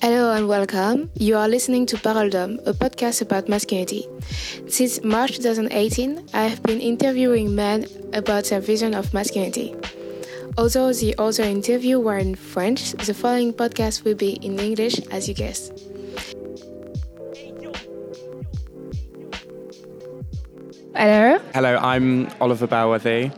[0.00, 1.10] Hello and welcome.
[1.14, 4.06] You are listening to Parole d'Homme, a podcast about masculinity.
[4.68, 9.74] Since March 2018, I have been interviewing men about their vision of masculinity.
[10.56, 15.28] Although the other interviews were in French, the following podcast will be in English, as
[15.28, 15.72] you guessed.
[20.94, 21.38] Hello.
[21.54, 23.32] Hello, I'm Oliver Bauworthy.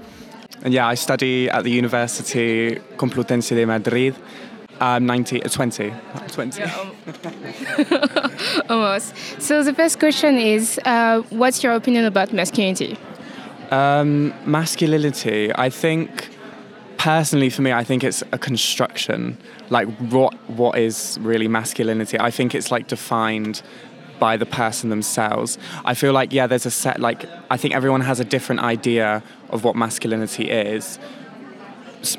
[0.62, 4.14] And yeah, I study at the University Complutense de Madrid.
[4.81, 5.93] I'm 19, uh, 20.
[6.29, 6.61] 20.
[6.61, 8.31] Yeah, um,
[8.71, 9.14] almost.
[9.39, 12.96] So the first question is, uh, what's your opinion about masculinity?
[13.71, 16.31] Um, masculinity, I think,
[16.96, 19.37] personally for me, I think it's a construction.
[19.68, 22.18] Like, what what is really masculinity?
[22.18, 23.62] I think it's like defined
[24.18, 25.59] by the person themselves.
[25.85, 29.23] I feel like, yeah, there's a set, like, I think everyone has a different idea
[29.49, 30.99] of what masculinity is.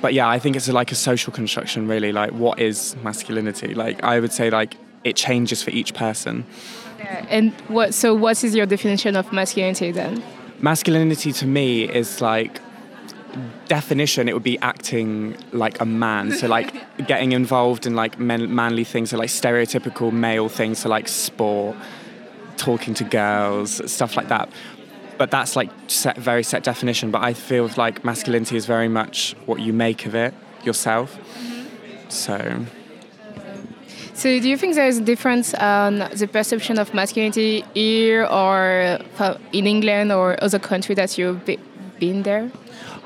[0.01, 2.11] But yeah, I think it's like a social construction, really.
[2.11, 3.73] Like, what is masculinity?
[3.73, 6.45] Like, I would say, like, it changes for each person.
[6.99, 10.23] Yeah, and what, so what is your definition of masculinity then?
[10.59, 12.61] Masculinity to me is like,
[13.67, 16.73] definition it would be acting like a man so like
[17.07, 21.75] getting involved in like men, manly things so like stereotypical male things so like sport
[22.57, 24.49] talking to girls stuff like that
[25.21, 29.35] but that's like set very set definition but i feel like masculinity is very much
[29.45, 30.33] what you make of it
[30.63, 32.09] yourself mm-hmm.
[32.09, 32.65] so
[34.13, 38.99] so, do you think there is a difference on the perception of masculinity here or
[39.51, 41.43] in England or other country that you've
[41.99, 42.51] been there?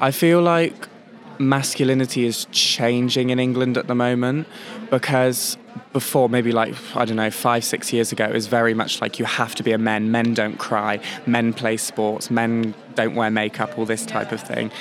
[0.02, 0.90] I feel like
[1.38, 4.48] masculinity is changing in England at the moment
[4.90, 5.58] because
[5.94, 9.20] before maybe like I don't know five six years ago it was very much like
[9.20, 10.12] you have to be a man.
[10.12, 11.00] Men don't cry.
[11.26, 12.30] Men play sports.
[12.30, 14.72] Men don't wear makeup all this type of thing.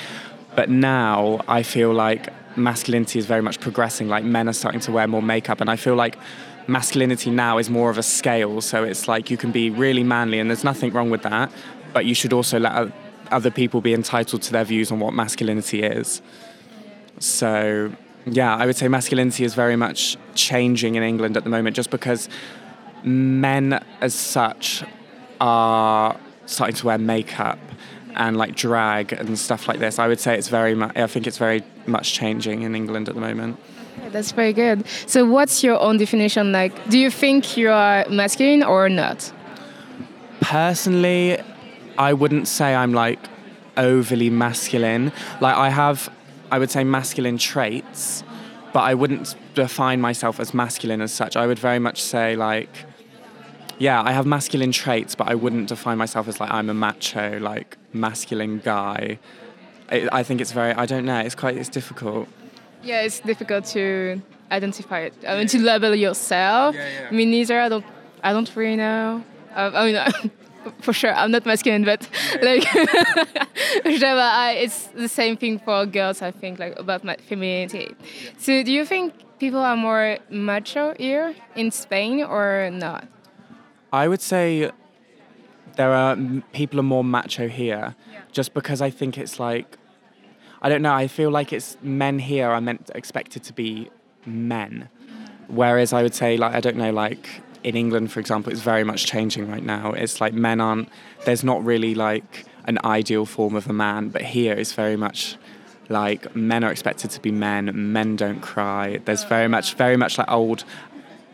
[0.56, 4.08] But now I feel like masculinity is very much progressing.
[4.08, 5.60] Like men are starting to wear more makeup.
[5.60, 6.16] And I feel like
[6.66, 8.60] masculinity now is more of a scale.
[8.60, 11.50] So it's like you can be really manly and there's nothing wrong with that.
[11.92, 12.92] But you should also let
[13.30, 16.22] other people be entitled to their views on what masculinity is.
[17.18, 17.92] So,
[18.26, 21.90] yeah, I would say masculinity is very much changing in England at the moment just
[21.90, 22.28] because
[23.02, 24.82] men as such
[25.40, 27.58] are starting to wear makeup
[28.14, 29.98] and like drag and stuff like this.
[29.98, 33.14] I would say it's very much, I think it's very much changing in England at
[33.14, 33.58] the moment.
[34.10, 34.86] That's very good.
[35.06, 36.52] So, what's your own definition?
[36.52, 39.32] Like, do you think you are masculine or not?
[40.40, 41.38] Personally,
[41.98, 43.18] I wouldn't say I'm like
[43.76, 45.12] overly masculine.
[45.40, 46.10] Like I have,
[46.54, 48.22] I would say masculine traits,
[48.72, 51.36] but I wouldn't define myself as masculine as such.
[51.36, 52.70] I would very much say like,
[53.80, 57.40] yeah, I have masculine traits, but I wouldn't define myself as like I'm a macho,
[57.40, 59.18] like masculine guy.
[59.90, 62.28] I, I think it's very, I don't know, it's quite, it's difficult.
[62.84, 64.22] Yeah, it's difficult to
[64.52, 65.14] identify it.
[65.26, 66.76] I mean, to label yourself.
[66.76, 67.10] Yeah, yeah.
[67.10, 67.58] Me neither.
[67.58, 67.84] I don't.
[68.22, 69.24] I don't really know.
[69.56, 69.96] I mean,
[70.80, 71.14] for sure.
[71.14, 72.08] I'm not masculine but
[72.42, 72.64] like
[73.84, 77.94] it's the same thing for girls i think like about my femininity.
[78.38, 83.06] So do you think people are more macho here in spain or not?
[83.92, 84.70] I would say
[85.76, 86.16] there are
[86.52, 88.20] people are more macho here yeah.
[88.32, 89.76] just because i think it's like
[90.62, 93.90] i don't know i feel like it's men here are meant expected to be
[94.26, 94.88] men.
[95.48, 97.28] Whereas i would say like i don't know like
[97.64, 99.92] in England, for example, it's very much changing right now.
[99.92, 100.88] It's like men aren't,
[101.24, 105.36] there's not really like an ideal form of a man, but here it's very much
[105.88, 108.98] like men are expected to be men, men don't cry.
[109.04, 110.64] There's very much, very much like old,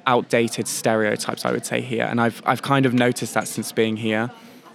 [0.06, 2.04] outdated stereotypes, I would say, here.
[2.04, 4.30] And I've, I've kind of noticed that since being here.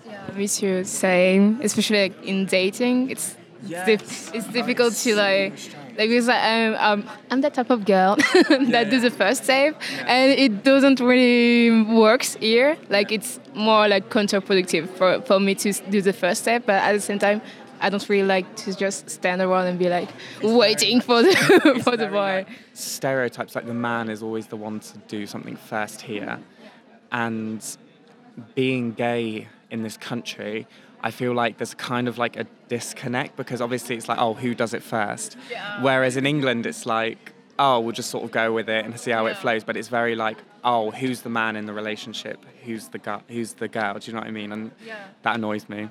[0.06, 1.60] Yeah, me too, same.
[1.62, 3.36] Especially like in dating, it's,
[3.66, 4.32] yes.
[4.34, 5.54] it's difficult to like
[5.98, 8.84] like because I'm um, I'm that type of girl that yeah.
[8.84, 10.06] does the first step, yeah.
[10.08, 12.78] and it doesn't really works here.
[12.90, 16.94] Like it's more like counterproductive for, for me to do the first step, but at
[16.94, 17.42] the same time,
[17.80, 20.10] I don't really like to just stand around and be like
[20.42, 22.46] it's waiting for the for the boy.
[22.46, 26.40] Like stereotypes like the man is always the one to do something first here,
[27.12, 27.78] and
[28.54, 30.68] being gay in this country
[31.06, 34.56] I feel like there's kind of like a disconnect because obviously it's like, oh, who
[34.56, 35.38] does it first?
[35.52, 35.80] Yeah.
[35.84, 39.12] Whereas in England, it's like, oh, we'll just sort of go with it and see
[39.12, 39.34] how yeah.
[39.34, 39.64] it flows.
[39.64, 42.44] But it's very like, oh, who's the man in the relationship?
[42.64, 43.22] Who's the girl?
[43.28, 44.00] Who's the girl?
[44.00, 44.52] Do you know what I mean?
[44.52, 45.06] And yeah.
[45.22, 45.90] that annoys me.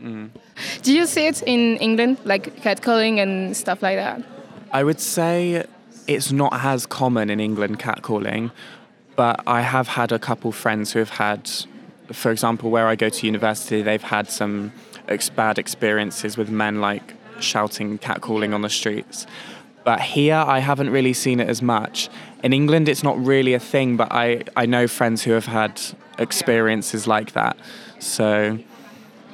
[0.00, 0.30] Mm.
[0.80, 4.24] Do you see it in England, like catcalling and stuff like that?
[4.72, 5.66] I would say
[6.06, 8.50] it's not as common in England, catcalling,
[9.14, 11.50] but I have had a couple friends who have had
[12.12, 14.72] for example, where I go to university, they've had some
[15.08, 19.26] ex- bad experiences with men like shouting, catcalling on the streets.
[19.84, 22.08] But here, I haven't really seen it as much.
[22.44, 25.80] In England, it's not really a thing, but I, I know friends who have had
[26.18, 27.56] experiences like that.
[27.98, 28.58] So,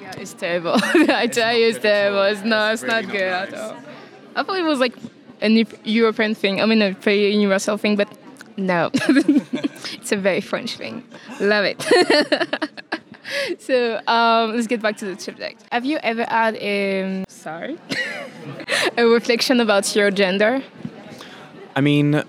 [0.00, 0.76] Yeah, it's terrible.
[0.82, 2.22] I tell you, it's terrible.
[2.22, 3.76] It's no, it's not good at all.
[4.36, 4.94] I thought it was like
[5.42, 6.60] a European thing.
[6.62, 8.08] I mean, a pretty universal thing, but
[8.58, 11.04] no, it's a very French thing.
[11.40, 11.80] Love it.
[13.60, 15.64] so um, let's get back to the subject.
[15.72, 17.78] Have you ever had a sorry
[18.96, 20.62] a reflection about your gender?
[21.76, 22.22] I mean,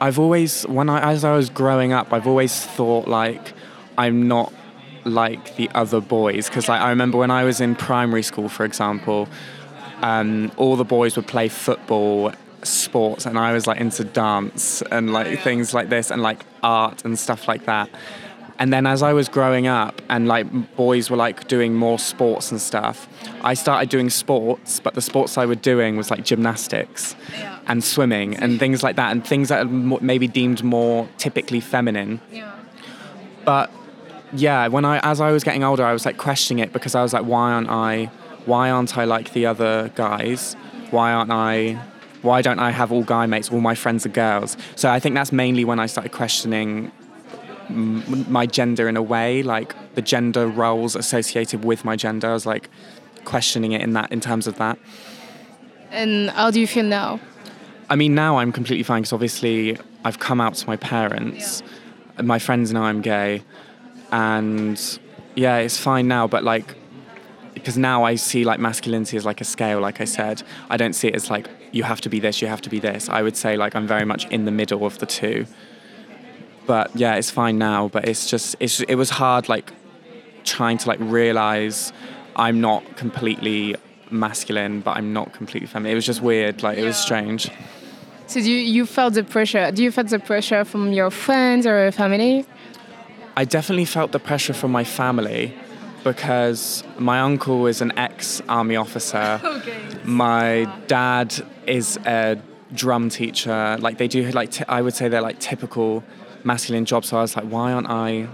[0.00, 3.52] I've always, when I, as I was growing up, I've always thought like
[3.98, 4.52] I'm not
[5.04, 6.48] like the other boys.
[6.48, 9.28] Because like, I remember when I was in primary school, for example,
[10.00, 15.12] um, all the boys would play football, sports, and I was like into dance and
[15.12, 17.90] like oh, things like this and like art and stuff like that.
[18.60, 22.50] And then as I was growing up and like boys were like doing more sports
[22.50, 23.08] and stuff,
[23.40, 27.16] I started doing sports, but the sports I were doing was like gymnastics
[27.66, 29.68] and swimming and things like that and things that are
[30.02, 32.20] maybe deemed more typically feminine.
[32.30, 32.54] Yeah.
[33.46, 33.70] But
[34.34, 37.02] yeah, when I as I was getting older, I was like questioning it because I
[37.02, 38.10] was like, why aren't I?
[38.44, 40.54] Why aren't I like the other guys?
[40.90, 41.80] Why aren't I?
[42.22, 43.50] Why don't I have all guy mates?
[43.50, 44.56] All my friends are girls.
[44.76, 46.92] So I think that's mainly when I started questioning
[47.68, 52.30] my gender in a way, like the gender roles associated with my gender.
[52.30, 52.68] I was like
[53.24, 54.78] questioning it in that in terms of that.
[55.90, 57.20] And how do you feel now?
[57.88, 61.62] I mean, now I'm completely fine because obviously I've come out to my parents.
[62.16, 63.42] and My friends know I'm gay,
[64.12, 65.00] and
[65.34, 66.28] yeah, it's fine now.
[66.28, 66.76] But like,
[67.54, 69.80] because now I see like masculinity as like a scale.
[69.80, 72.48] Like I said, I don't see it as like you have to be this, you
[72.48, 73.08] have to be this.
[73.08, 75.46] I would say like I'm very much in the middle of the two.
[76.66, 77.88] But yeah, it's fine now.
[77.88, 79.72] But it's just it's it was hard like
[80.44, 81.92] trying to like realize
[82.36, 83.76] I'm not completely
[84.10, 85.92] masculine, but I'm not completely feminine.
[85.92, 86.62] It was just weird.
[86.62, 87.50] Like it was strange.
[88.26, 89.72] So do you, you felt the pressure?
[89.72, 92.46] Do you felt the pressure from your friends or your family?
[93.36, 95.54] I definitely felt the pressure from my family
[96.04, 99.40] because my uncle is an ex army officer.
[99.60, 99.78] Okay.
[100.04, 101.34] My dad
[101.66, 102.40] is a
[102.74, 103.76] drum teacher.
[103.80, 106.02] Like they do like t- I would say they're like typical
[106.44, 107.08] masculine jobs.
[107.08, 108.26] So I was like, why aren't I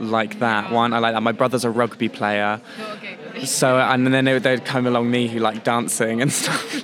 [0.00, 0.72] like that?
[0.72, 1.22] Why aren't I like that?
[1.22, 2.60] My brother's a rugby player.
[2.94, 3.44] Okay.
[3.44, 6.82] So and then they they'd come along me who like dancing and stuff.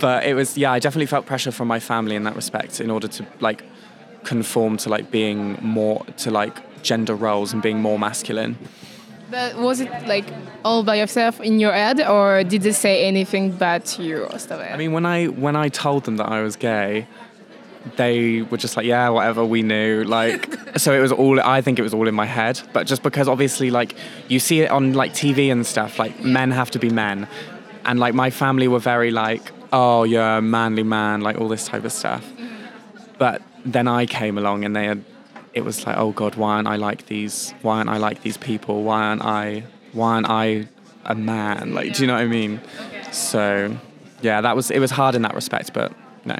[0.00, 2.90] but it was yeah, I definitely felt pressure from my family in that respect in
[2.90, 3.62] order to like
[4.24, 8.56] conform to like being more to like gender roles and being more masculine.
[9.34, 10.26] But was it like
[10.64, 14.38] all by yourself in your head, or did they say anything bad to you or
[14.38, 14.70] stuff like?
[14.70, 17.08] I mean, when I when I told them that I was gay,
[17.96, 20.04] they were just like, yeah, whatever, we knew.
[20.04, 21.40] Like, so it was all.
[21.40, 23.96] I think it was all in my head, but just because obviously, like,
[24.28, 25.98] you see it on like TV and stuff.
[25.98, 27.26] Like, men have to be men,
[27.84, 29.42] and like my family were very like,
[29.72, 32.24] oh, you're a manly man, like all this type of stuff.
[33.18, 35.02] But then I came along, and they had.
[35.54, 37.54] It was like, oh God, why aren't I like these?
[37.62, 38.82] Why aren't I like these people?
[38.82, 39.64] Why aren't I?
[39.92, 40.68] Why aren't I
[41.04, 41.74] a man?
[41.74, 42.60] Like, do you know what I mean?
[43.12, 43.76] So,
[44.20, 45.92] yeah, that was it was hard in that respect, but
[46.24, 46.36] no.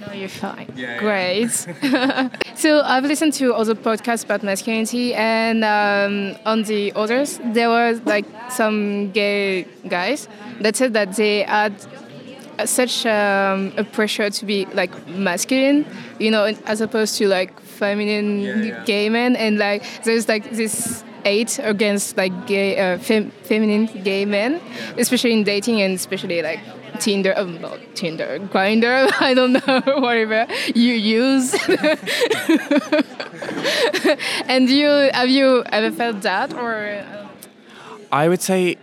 [0.00, 0.66] No, you're fine.
[0.98, 1.50] Great.
[2.54, 8.00] so I've listened to other podcasts about masculinity, and um, on the others, there was
[8.06, 10.26] like some gay guys
[10.60, 11.74] that said that they had
[12.64, 15.86] such um, a pressure to be like masculine,
[16.18, 18.84] you know, as opposed to like feminine Yeah, yeah.
[18.92, 24.24] gay men, and like there's like this hate against like gay, uh, fem- feminine gay
[24.24, 24.60] men,
[24.96, 26.60] especially in dating and especially like
[27.00, 28.96] Tinder, um, not Tinder, Grindr,
[29.28, 31.54] I don't know, whatever you use.
[34.48, 36.74] and you have you ever felt that or?
[36.74, 37.26] uh,
[38.12, 38.76] I would say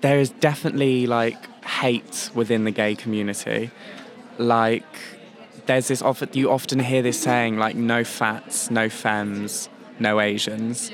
[0.00, 3.70] there is definitely like hate within the gay community.
[4.38, 4.86] Like
[5.68, 9.68] there's this often you often hear this saying like no fats, no femmes,
[10.00, 10.90] no Asians.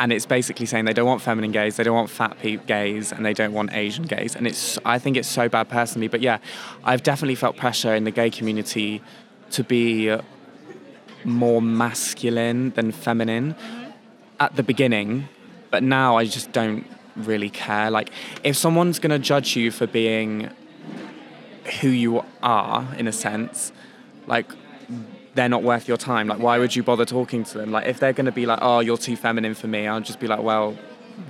[0.00, 3.12] And it's basically saying they don't want feminine gays, they don't want fat pe- gays,
[3.12, 4.34] and they don't want Asian gays.
[4.34, 6.08] And it's I think it's so bad personally.
[6.08, 6.38] But yeah,
[6.82, 9.00] I've definitely felt pressure in the gay community
[9.52, 10.16] to be
[11.24, 13.90] more masculine than feminine mm-hmm.
[14.40, 15.28] at the beginning,
[15.70, 17.90] but now I just don't really care.
[17.90, 18.10] Like,
[18.42, 20.50] if someone's gonna judge you for being
[21.80, 23.72] who you are, in a sense,
[24.26, 24.46] like,
[25.34, 26.26] they're not worth your time.
[26.28, 27.70] Like, why would you bother talking to them?
[27.70, 30.26] Like, if they're gonna be like, oh, you're too feminine for me, I'll just be
[30.26, 30.76] like, well,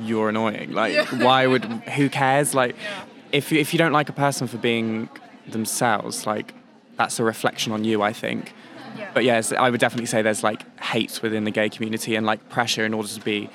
[0.03, 0.73] you're annoying.
[0.73, 2.55] Like, why would, who cares?
[2.55, 2.77] Like,
[3.33, 5.09] if, you- if you don't like a person for being
[5.47, 6.55] themselves, like,
[6.97, 8.53] that's a reflection on you, I think.
[9.15, 12.49] But yes, I would definitely say there's like hate within the gay community and like
[12.51, 13.49] pressure in order to be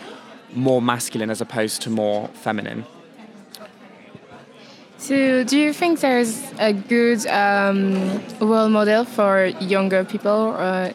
[0.54, 2.86] more masculine as opposed to more feminine.
[5.06, 10.94] So, do you think there's a good um, role model for younger people, uh,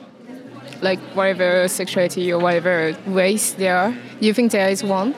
[0.82, 3.92] like whatever sexuality or whatever race they are?
[3.92, 5.14] Do you think there is one?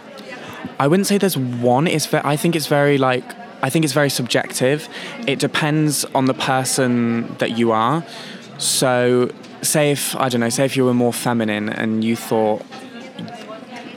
[0.78, 1.86] I wouldn't say there's one.
[1.86, 3.24] It's ve- I think it's very like
[3.62, 4.90] I think it's very subjective.
[5.26, 8.04] It depends on the person that you are.
[8.58, 9.30] So,
[9.62, 12.62] say if I don't know, say if you were more feminine and you thought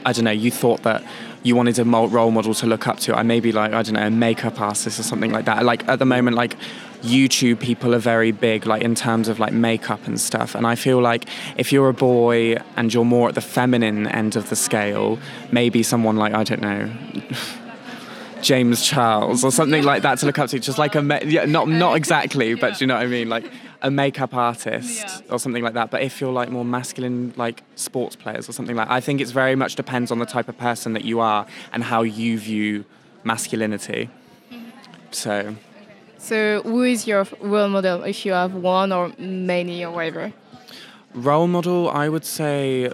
[0.06, 1.04] I don't know, you thought that
[1.46, 3.16] you wanted a role model to look up to.
[3.16, 5.64] I maybe like I don't know, a makeup artist or something like that.
[5.64, 6.56] Like at the moment, like
[7.02, 10.56] YouTube people are very big, like in terms of like makeup and stuff.
[10.56, 14.34] And I feel like if you're a boy and you're more at the feminine end
[14.34, 15.20] of the scale,
[15.52, 16.90] maybe someone like I don't know.
[18.42, 21.44] James Charles or something like that to look up to, just like a ma- yeah,
[21.44, 23.50] not not exactly, but you know what I mean, like
[23.82, 25.32] a makeup artist Yeah.
[25.32, 25.90] or something like that.
[25.90, 29.32] But if you're like more masculine, like sports players or something like, I think it's
[29.32, 32.84] very much depends on the type of person that you are and how you view
[33.24, 34.08] masculinity.
[35.10, 35.54] So
[36.18, 40.32] So, who is your role model if you have one or many or whatever?
[41.14, 42.90] role model, I would say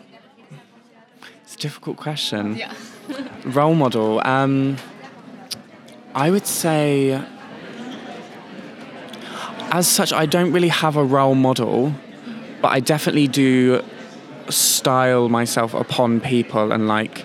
[1.43, 2.57] it's a difficult question.
[2.57, 2.73] Yeah.
[3.45, 4.77] Role model, um,
[6.15, 7.21] I would say,
[9.73, 11.95] as such, I don't really have a role model,
[12.61, 13.83] but I definitely do
[14.51, 17.25] style myself upon people and like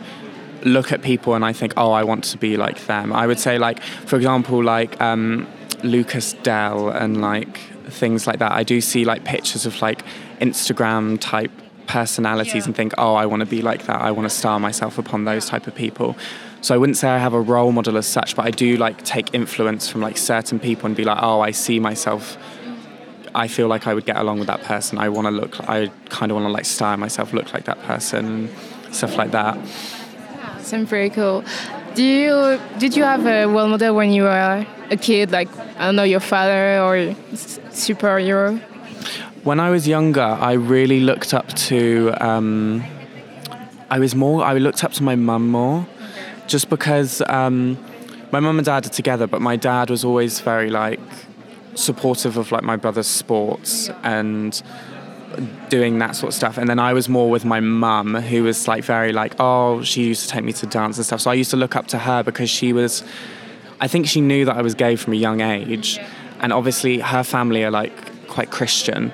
[0.63, 3.11] look at people and I think, oh, I want to be like them.
[3.13, 5.45] I would say, like, for example, like um,
[5.83, 7.57] Lucas Dell and like
[7.89, 8.53] things like that.
[8.53, 10.03] I do see like pictures of like
[10.39, 11.51] Instagram type
[11.87, 12.65] personalities Yeah.
[12.65, 14.01] and think, oh, I want to be like that.
[14.01, 16.15] I want to style myself upon those type of people.
[16.61, 19.03] So I wouldn't say I have a role model as such, but I do like
[19.03, 22.37] take influence from like certain people and be like, oh, I see myself.
[23.35, 24.97] I feel like I would get along with that person.
[24.97, 25.69] I want to look.
[25.69, 28.49] I kind of want to like style myself, look like that person,
[28.91, 29.57] stuff like that.
[30.61, 31.43] Sounds very cool.
[31.93, 35.85] Do you did you have a role model when you were a kid, like I
[35.85, 37.15] don't know, your father or
[37.73, 38.59] superhero?
[39.43, 42.13] When I was younger, I really looked up to.
[42.19, 42.83] Um,
[43.89, 44.43] I was more.
[44.43, 45.87] I looked up to my mum more,
[46.47, 47.77] just because um,
[48.31, 49.27] my mum and dad are together.
[49.27, 50.99] But my dad was always very like
[51.75, 54.61] supportive of like my brother's sports and
[55.69, 56.57] doing that sort of stuff.
[56.57, 60.03] And then I was more with my mum, who was like very like, oh, she
[60.05, 61.21] used to take me to dance and stuff.
[61.21, 63.03] So I used to look up to her because she was.
[63.79, 65.99] I think she knew that I was gay from a young age,
[66.39, 67.93] and obviously her family are like
[68.27, 69.11] quite Christian.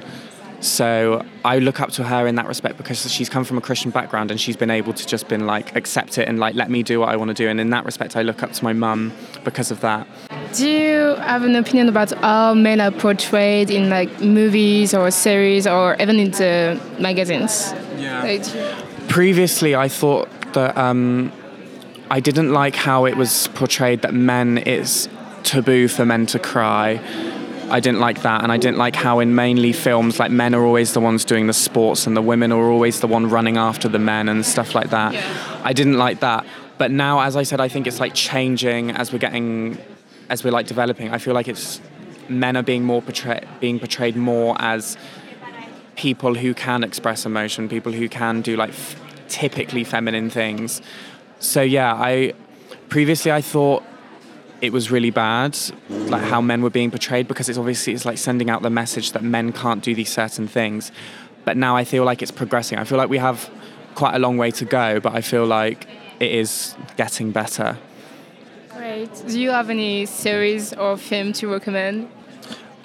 [0.64, 3.92] So I look up to her in that respect because she's come from a Christian
[3.92, 6.84] background and she's been able to just been like accept it and like let me
[6.84, 7.50] do what I want to do.
[7.50, 9.12] And in that respect, I look up to my mum
[9.44, 10.08] because of that.
[10.54, 15.68] Do you have an opinion about how men are portrayed in like movies or series
[15.68, 17.74] or even in the magazines?
[18.24, 18.46] Like,
[19.10, 21.32] Previously, I thought that um,
[22.10, 25.10] I didn't like how it was portrayed that men it's
[25.44, 27.02] taboo for men to cry.
[27.74, 30.64] I didn't like that, and I didn't like how in mainly films, like men are
[30.64, 33.90] always the ones doing the sports, and the women are always the one running after
[33.90, 35.16] the men and stuff like that.
[35.66, 36.46] I didn't like that,
[36.78, 39.80] but now, as I said, I think it's like changing as we're getting,
[40.30, 41.10] as we're like developing.
[41.10, 41.82] I feel like it's
[42.30, 44.96] men are being more portrayed, being portrayed more as
[45.96, 50.80] people who can express emotion, people who can do like f- typically feminine things.
[51.40, 52.34] So yeah, I
[52.90, 53.84] previously I thought
[54.64, 55.58] it was really bad,
[55.90, 59.12] like how men were being portrayed, because it's obviously it's like sending out the message
[59.12, 60.90] that men can't do these certain things.
[61.44, 62.80] But now I feel like it's progressing.
[62.80, 63.52] I feel like we have
[63.94, 65.86] quite a long way to go, but I feel like
[66.22, 67.78] it is getting better.
[68.70, 69.14] Great.
[69.28, 72.10] Do you have any series or film to recommend?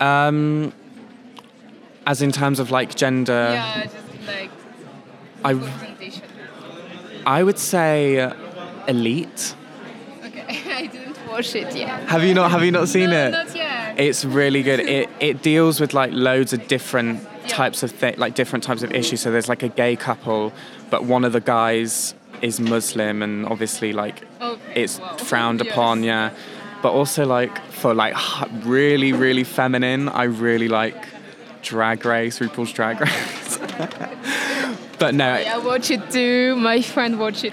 [0.00, 0.72] Um,
[2.08, 4.50] as in terms of like gender, yeah, just like
[5.44, 5.50] I.
[7.24, 8.32] I would say
[8.88, 9.54] Elite.
[11.38, 12.08] Okay, I didn't watch it yet.
[12.08, 12.50] Have you not?
[12.50, 13.30] Have you not seen no, it?
[13.30, 13.98] not yet.
[14.00, 14.80] It's really good.
[14.80, 17.48] It it deals with like loads of different Yeah.
[17.48, 19.20] types of thi- like different types of issues.
[19.20, 20.52] So there's like a gay couple,
[20.90, 25.16] but one of the guys is Muslim, and obviously like Okay, it's wow.
[25.16, 25.72] frowned Yes.
[25.72, 26.02] upon.
[26.04, 26.30] Yeah,
[26.82, 28.14] but also like for like
[28.64, 30.96] really really feminine, I really like
[31.62, 33.58] Drag Race, RuPaul's Drag Race.
[34.98, 36.56] but no, I watch it too.
[36.56, 37.52] My friend watch it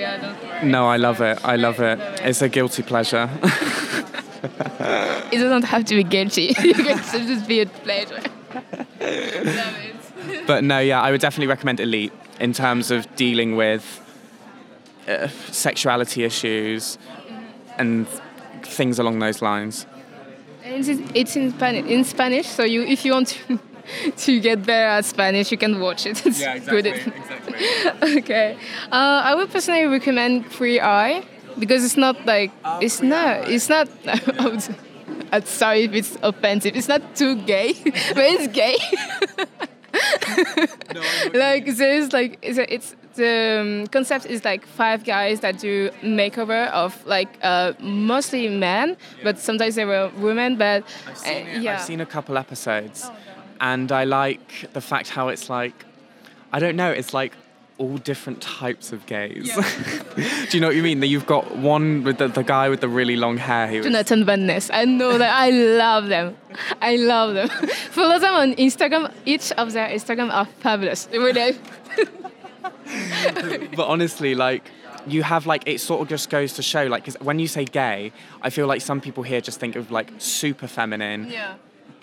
[0.00, 0.66] yeah, don't worry.
[0.66, 1.38] no, I love it.
[1.44, 1.98] I love it.
[2.22, 3.28] It's a guilty pleasure.
[5.32, 6.54] It doesn't have to be guilty.
[6.62, 8.22] you can just be a pleasure.
[8.54, 10.46] Love it.
[10.46, 13.84] But no, yeah, I would definitely recommend Elite in terms of dealing with
[15.06, 16.98] uh, sexuality issues
[17.78, 18.08] and
[18.62, 19.86] things along those lines.
[20.64, 21.86] And it's, it's in Spanish.
[21.86, 23.60] In Spanish, so you if you want to,
[24.16, 26.22] to get better at Spanish, you can watch it.
[26.26, 26.86] It's good.
[26.86, 28.18] exactly.
[28.18, 28.56] okay.
[28.90, 31.24] Uh, I would personally recommend Queer Eye.
[31.58, 33.88] because it's not like Oh, it's not it's not.
[35.32, 36.76] I'm sorry if it's offensive.
[36.76, 37.74] It's not too gay,
[38.14, 38.76] but it's gay.
[41.34, 46.68] like there's like it's, it's the um, concept is like five guys that do makeover
[46.70, 50.56] of like uh, mostly men, but sometimes there were women.
[50.56, 53.14] But I've seen, uh, yeah, I've seen a couple episodes, Oh,
[53.60, 55.84] and I like the fact how it's like,
[56.52, 57.32] I don't know, it's like
[57.78, 59.54] all different types of gays.
[60.16, 61.00] Do you know what you mean?
[61.00, 63.82] That you've got one with the, the guy with the really long hair who.
[63.82, 64.68] Jonathan Van Ness.
[64.70, 65.34] I know that.
[65.34, 66.36] I love them.
[66.82, 67.48] I love them.
[67.90, 69.10] Follow them on Instagram.
[69.24, 71.08] Each of their Instagram are fabulous.
[71.10, 71.58] Really.
[73.76, 74.70] but honestly, like.
[75.06, 77.64] You have like it sort of just goes to show like 'cause when you say
[77.64, 78.12] gay,
[78.42, 81.54] I feel like some people here just think of like super feminine, Yeah.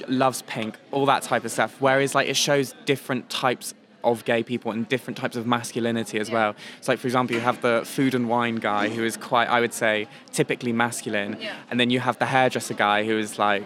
[0.07, 1.75] Loves pink, all that type of stuff.
[1.79, 3.73] Whereas like it shows different types
[4.03, 6.35] of gay people and different types of masculinity as Yeah.
[6.35, 6.55] well.
[6.81, 9.59] So like for example, you have the food and wine guy who is quite, I
[9.59, 11.53] would say, typically masculine, Yeah.
[11.69, 13.63] and then you have the hairdresser guy who is like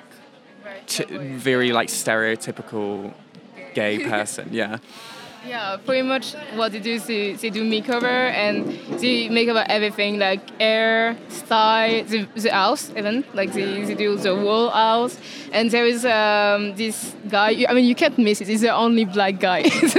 [0.88, 3.14] t- very like stereotypical
[3.74, 4.50] gay person.
[4.52, 4.78] Yeah.
[5.46, 8.68] Yeah, pretty much what they do is they, they do makeover and
[9.00, 14.16] they make over everything like hair, style, the, the house even like they, they do
[14.18, 15.18] the whole house.
[15.52, 17.66] And there is um, this guy.
[17.68, 18.48] I mean, you can't miss it.
[18.48, 19.64] He's the only black guy.
[19.70, 19.96] His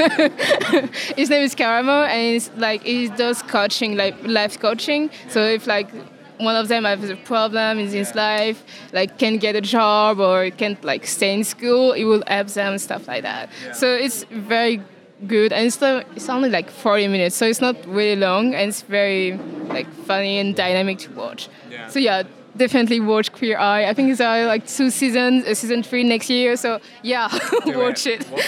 [1.29, 5.11] name is Karamo, and he's like he does coaching, like life coaching.
[5.29, 5.91] So if like
[6.39, 10.51] one of them has a problem in his life, like can't get a job or
[10.51, 13.51] can't like stay in school, he will help them stuff like that.
[13.75, 14.83] So it's very
[15.26, 18.69] good and it's, not, it's only like 40 minutes so it's not really long and
[18.71, 19.38] it's very
[19.69, 21.49] like funny and dynamic to watch.
[21.71, 21.88] Yeah.
[21.88, 22.23] so yeah
[22.57, 23.87] definitely watch queer eye.
[23.87, 27.29] I think it's uh, like two seasons uh, season three next year so yeah
[27.67, 28.43] watch it, Watch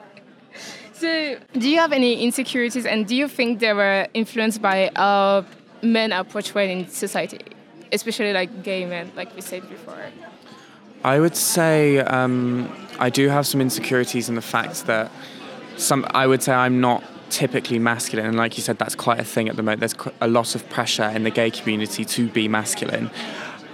[0.92, 5.44] so do you have any insecurities and do you think they were influenced by how
[5.82, 7.40] men are portrayed in society
[7.92, 9.98] especially like gay men like we said before
[11.04, 15.12] I would say um, I do have some insecurities in the fact that
[15.76, 16.06] some.
[16.10, 19.50] I would say I'm not typically masculine, and like you said, that's quite a thing
[19.50, 19.80] at the moment.
[19.80, 23.10] There's a lot of pressure in the gay community to be masculine,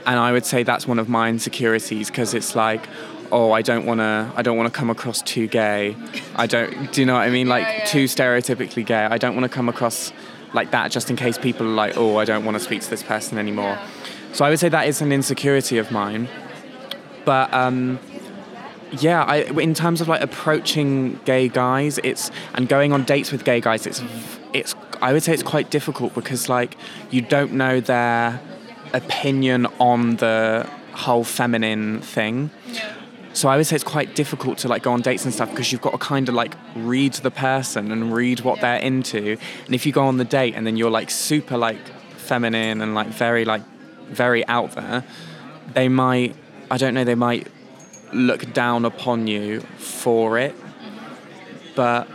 [0.06, 2.86] and I would say that's one of my insecurities because it's like.
[3.32, 4.28] Oh, I don't want to.
[4.34, 5.94] I don't want to come across too gay.
[6.34, 6.92] I don't.
[6.92, 7.46] Do you know what I mean?
[7.46, 7.84] Like yeah.
[7.84, 9.04] too stereotypically gay.
[9.04, 10.12] I don't want to come across
[10.52, 12.90] like that, just in case people are like, "Oh, I don't want to speak to
[12.90, 13.88] this person anymore." Yeah.
[14.32, 16.28] So I would say that is an insecurity of mine
[17.30, 18.00] but um,
[18.98, 19.36] yeah, I,
[19.68, 23.86] in terms of like approaching gay guys, it's and going on dates with gay guys,
[23.86, 24.02] it's
[24.52, 26.76] it's I would say it's quite difficult because like
[27.12, 28.40] you don't know their
[28.92, 32.50] opinion on the whole feminine thing.
[33.32, 35.70] So I would say it's quite difficult to like go on dates and stuff because
[35.70, 38.62] you've got to kind of like read the person and read what Yeah.
[38.62, 39.36] they're into.
[39.66, 41.78] And if you go on the date and then you're like super like
[42.16, 43.62] feminine and like very like
[44.08, 45.04] very out there,
[45.74, 46.34] they might
[46.70, 47.48] I don't know, they might
[48.12, 50.54] look down upon you for it.
[51.74, 52.08] But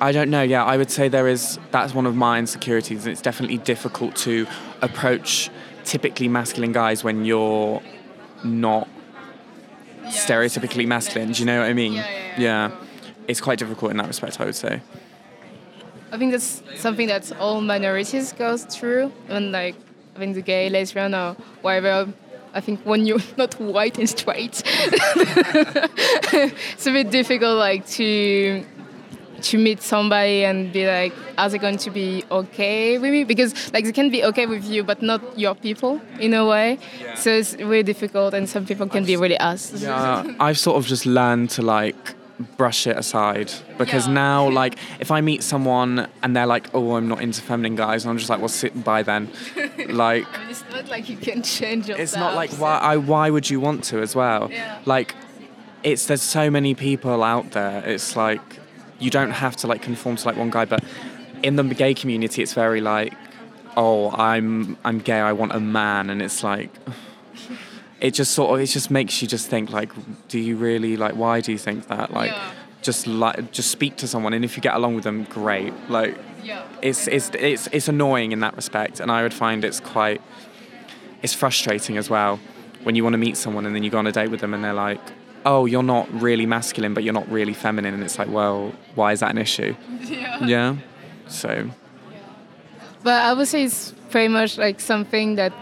[0.00, 3.04] I don't know, yeah, I would say there is that's one of my insecurities.
[3.04, 4.46] And it's definitely difficult to
[4.80, 5.50] approach
[5.84, 7.82] typically masculine guys when you're
[8.44, 8.88] not
[10.04, 11.32] stereotypically masculine.
[11.32, 11.94] Do you know what I mean?
[11.94, 12.70] Yeah, yeah, yeah.
[13.28, 14.80] It's quite difficult in that respect, I would say.
[16.12, 19.76] I think that's something that all minorities goes through, and like
[20.16, 22.12] I think the gay, lesbian, or whatever.
[22.54, 24.62] I think when you're not white and straight,
[26.74, 28.64] it's a bit difficult, like to
[29.42, 33.24] to meet somebody and be like, are they going to be okay with me?
[33.24, 36.78] Because like they can be okay with you, but not your people in a way.
[37.00, 37.14] Yeah.
[37.14, 39.72] So it's really difficult, and some people can be really us.
[39.72, 42.14] Yeah, I've sort of just learned to like
[42.56, 44.14] brush it aside because Yeah.
[44.14, 48.04] now like if I meet someone and they're like, "Oh, I'm not into feminine guys,"
[48.04, 49.28] and I'm just like, "Well, sit by then."
[49.88, 52.00] like I mean, it's not like you can change yourself.
[52.00, 54.48] it's not like why I, why would you want to as well?
[54.50, 54.78] Yeah.
[54.86, 55.14] Like
[55.82, 57.82] it's there's so many people out there.
[57.86, 58.40] It's like
[58.98, 60.82] you don't have to like conform to like one guy, but
[61.42, 63.14] in the gay community, it's very like,
[63.76, 65.20] oh, I'm I'm gay.
[65.20, 66.70] I want a man, and it's like.
[68.00, 69.90] It just sort of it just makes you just think like,
[70.28, 71.14] do you really like?
[71.14, 72.12] Why do you think that?
[72.12, 72.50] Like, Yeah.
[72.82, 75.72] just like just speak to someone, and if you get along with them, great.
[75.90, 76.62] Like, Yeah.
[76.82, 80.20] it's it's it's it's annoying in that respect, and I would find it's quite
[81.22, 82.40] it's frustrating as well
[82.84, 84.54] when you want to meet someone and then you go on a date with them
[84.54, 85.00] and they're like,
[85.44, 89.12] "Oh, you're not really masculine, but you're not really feminine," and it's like, well, why
[89.12, 89.74] is that an issue?
[90.08, 90.44] Yeah.
[90.46, 90.76] Yeah.
[91.28, 91.68] So
[93.02, 95.52] But I would say it's pretty much like something that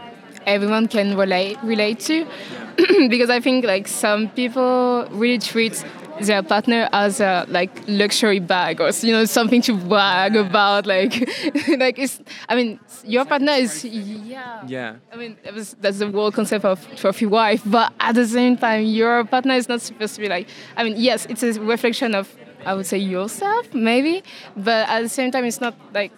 [0.48, 2.26] everyone can relate relate to,
[3.08, 5.84] because I think like some people really treat
[6.20, 10.86] their partner as a like luxury bag or you know something to brag about.
[10.86, 11.12] Like,
[11.78, 12.20] like it's.
[12.48, 14.62] I mean, your partner is yeah.
[14.66, 14.96] Yeah.
[15.12, 17.62] I mean, that was, that's the whole concept of trophy wife.
[17.64, 20.48] But at the same time, your partner is not supposed to be like.
[20.76, 22.34] I mean, yes, it's a reflection of
[22.64, 24.22] I would say yourself maybe,
[24.56, 26.12] but at the same time, it's not like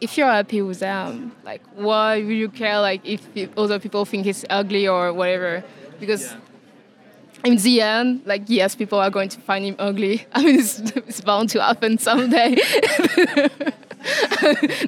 [0.00, 4.26] if you're happy with them, like why would you care like if other people think
[4.26, 5.62] it's ugly or whatever?
[6.00, 6.38] Because Yeah.
[7.50, 10.26] in the end, like yes, people are going to find him ugly.
[10.34, 12.54] I mean, it's, it's bound to happen someday.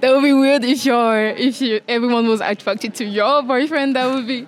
[0.01, 3.97] that would be weird if you're if you everyone was attracted to your boyfriend.
[3.97, 4.47] That would be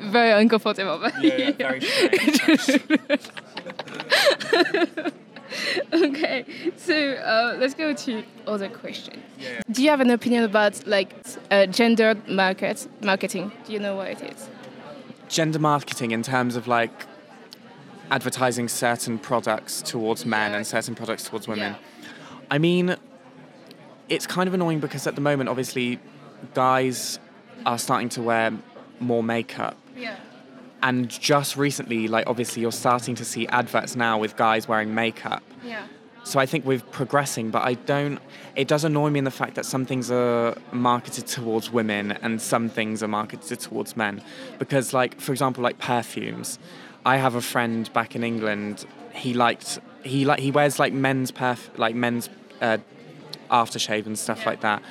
[0.00, 0.98] very uncomfortable.
[0.98, 1.14] But
[1.56, 2.80] very strange.
[5.92, 6.44] okay,
[6.76, 9.22] so uh, let's go to other question.
[9.70, 11.14] Do you have an opinion about like
[11.50, 13.52] uh, gendered market marketing?
[13.66, 14.48] Do you know what it is?
[15.28, 17.06] Gender marketing in terms of like
[18.10, 21.76] advertising certain products towards men and certain products towards women.
[22.50, 22.96] I mean,
[24.08, 25.98] it's kind of annoying because at the moment, obviously,
[26.54, 27.18] guys
[27.66, 28.52] are starting to wear
[29.00, 29.76] more makeup.
[29.96, 30.16] Yeah.
[30.82, 35.42] And just recently, like, obviously, you're starting to see adverts now with guys wearing makeup.
[35.64, 35.86] Yeah.
[36.24, 38.20] So I think we're progressing, but I don't.
[38.54, 42.40] It does annoy me in the fact that some things are marketed towards women and
[42.40, 44.22] some things are marketed towards men.
[44.58, 46.58] Because, like, for example, like perfumes.
[47.04, 48.84] I have a friend back in England.
[49.14, 49.80] He liked.
[50.04, 52.28] He like he wears like men's perf like men's
[52.60, 52.78] uh,
[53.50, 54.82] aftershave and stuff like that.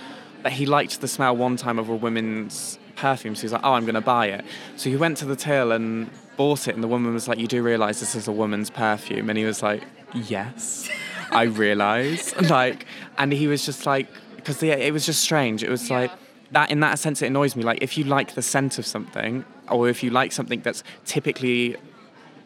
[0.44, 3.62] But he liked the smell one time of a woman's perfume, so he was like,
[3.64, 4.44] "Oh, I'm going to buy it."
[4.76, 7.48] So he went to the till and bought it, and the woman was like, "You
[7.48, 9.84] do realize this is a woman's perfume?" And he was like,
[10.14, 10.90] "Yes,
[11.32, 12.86] I realize." like,
[13.18, 15.64] and he was just like, because it was just strange.
[15.64, 16.12] It was like
[16.52, 16.72] that.
[16.72, 17.64] In that sense, it annoys me.
[17.64, 21.76] Like, if you like the scent of something, or if you like something that's typically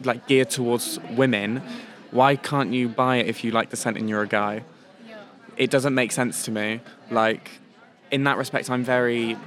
[0.04, 1.62] like geared towards women,
[2.12, 4.64] why can't you buy it if you like the scent and you're a guy?
[5.58, 6.82] It doesn't make sense to me.
[7.10, 7.52] Like,
[8.10, 9.38] in that respect, I'm very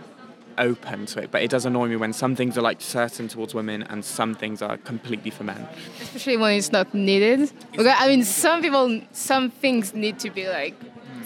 [0.59, 3.55] open to it, but it does annoy me when some things are like certain towards
[3.55, 5.67] women and some things are completely for men.
[6.01, 7.53] Especially when it's not needed.
[7.79, 10.75] Okay, I mean, some people, some things need to be like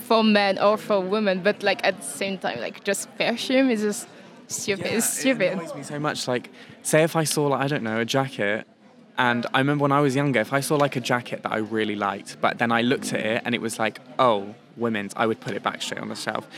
[0.04, 3.82] for men or for women, but like at the same time, like just perfume is
[3.82, 4.08] just
[4.48, 4.86] stupid.
[4.86, 5.52] it's It stupid.
[5.52, 6.26] annoys me so much.
[6.26, 6.50] Like,
[6.82, 8.66] say if I saw, like, I don't know, a jacket,
[9.18, 11.58] and I remember when I was younger, if I saw like a jacket that I
[11.58, 15.26] really liked, but then I looked at it and it was like, oh, women's, I
[15.26, 16.48] would put it back straight on the shelf.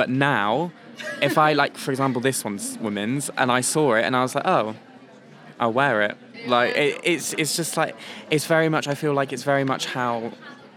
[0.00, 0.72] But now,
[1.20, 4.34] if I like, for example, this one's women's, and I saw it and I was
[4.34, 4.74] like, oh,
[5.60, 6.16] I'll wear it.
[6.46, 7.94] Like, it, it's it's just like,
[8.30, 8.88] it's very much.
[8.88, 10.32] I feel like it's very much how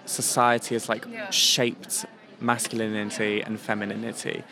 [0.06, 1.30] society has like Yeah.
[1.30, 2.06] shaped
[2.42, 4.44] masculinity and femininity.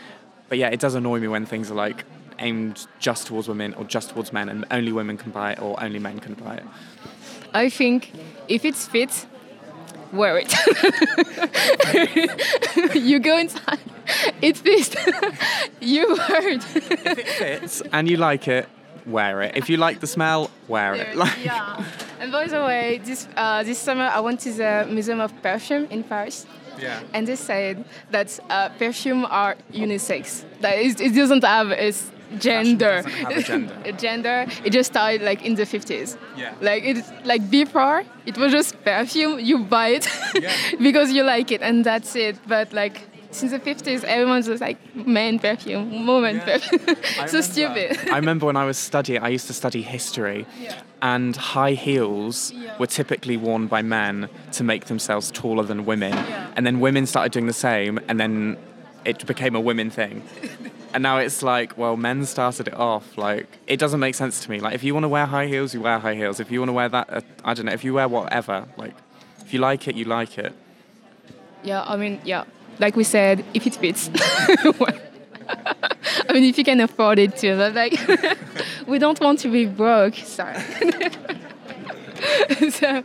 [0.48, 2.06] But yeah, it does annoy me when things are like
[2.40, 5.72] aimed just towards women or just towards men, and only women can buy it or
[5.84, 6.66] only men can buy it.
[7.54, 8.14] I think
[8.48, 9.26] if it's fit,
[10.14, 10.54] wear it.
[12.96, 13.80] you go inside,
[14.42, 14.96] it fits.
[15.82, 16.64] you wear it.
[16.76, 18.68] If it fits and you like it,
[19.06, 19.56] wear it.
[19.56, 21.16] If you like the smell, wear it.
[21.16, 21.84] Like, yeah.
[22.20, 25.88] And by the way, this uh, this summer I went to the Museum of Perfume
[25.90, 26.46] in Paris.
[26.80, 27.02] yeah.
[27.14, 30.44] and they said that uh, perfume are unisex.
[30.62, 31.92] That it it doesn't have a
[32.40, 33.04] gender.
[33.42, 33.92] gender.
[33.98, 34.46] Gender.
[34.64, 36.18] It just started like in the 50s.
[36.38, 36.54] Yeah.
[36.62, 39.40] Like it's like before, it was just perfume.
[39.40, 40.52] You buy it Yeah.
[40.82, 42.38] because you like it, and that's it.
[42.48, 46.46] But like since the 50s, everyone's just like men perfume, woman Yeah.
[46.58, 46.80] perfume.
[47.28, 48.10] So remember- stupid.
[48.12, 50.82] I remember when I was studying, I used to study history, Yeah.
[51.02, 52.78] and high heels Yeah.
[52.78, 56.14] were typically worn by men to make themselves taller than women.
[56.58, 58.58] And then women started doing the same, and then
[59.06, 60.24] it became a women thing.
[60.94, 63.18] And now it's like, well, men started it off.
[63.18, 64.60] Like, it doesn't make sense to me.
[64.60, 66.40] Like, if you want to wear high heels, you wear high heels.
[66.40, 68.94] If you want to wear that, uh, I don't know, if you wear whatever, like,
[69.40, 70.54] if you like it, you like it.
[71.64, 72.44] Yeah, I mean, yeah.
[72.80, 74.10] Like we said, if it fits.
[76.30, 77.58] I mean, if you can afford it too.
[77.58, 78.00] But like,
[78.88, 80.16] we don't want to be broke.
[80.16, 80.60] Sorry.
[82.72, 83.04] so,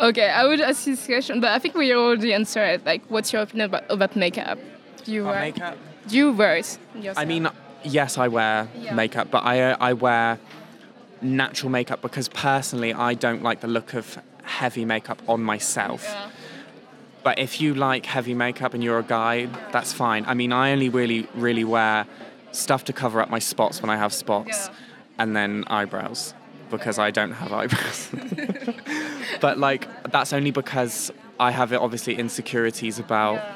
[0.00, 2.86] okay, I would ask you this question, but I think we already answered it.
[2.86, 4.58] Like, what's your opinion about, about makeup?
[5.04, 5.40] Do you wear?
[5.40, 5.76] makeup?
[6.08, 6.78] Do you wear it?
[6.94, 7.18] Yourself?
[7.18, 7.48] I mean,
[7.82, 8.94] yes, I wear Yeah.
[8.94, 10.38] makeup, but I uh, I wear
[11.22, 16.04] natural makeup because personally I don't like the look of heavy makeup on myself.
[16.04, 16.28] Yeah.
[17.22, 20.24] But if you like heavy makeup and you're a guy, that's fine.
[20.26, 22.06] I mean, I only really really wear
[22.52, 24.74] stuff to cover up my spots when I have spots, Yeah.
[25.20, 26.34] and then eyebrows
[26.70, 28.10] because I don't have eyebrows.
[29.40, 33.54] but like that's only because I have it obviously insecurities about Yeah.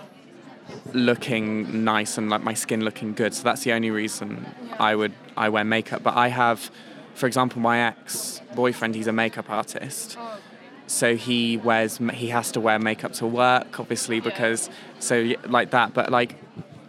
[0.92, 3.35] Looking nice and like my skin looking good.
[3.35, 4.46] So that's the only reason
[4.79, 6.03] I would I wear makeup.
[6.03, 6.70] But I have,
[7.14, 8.94] for example, my ex boyfriend.
[8.94, 10.38] He's a makeup artist, Oh,
[10.87, 15.94] so he wears he has to wear makeup to work, obviously because so like that.
[15.94, 16.37] But like,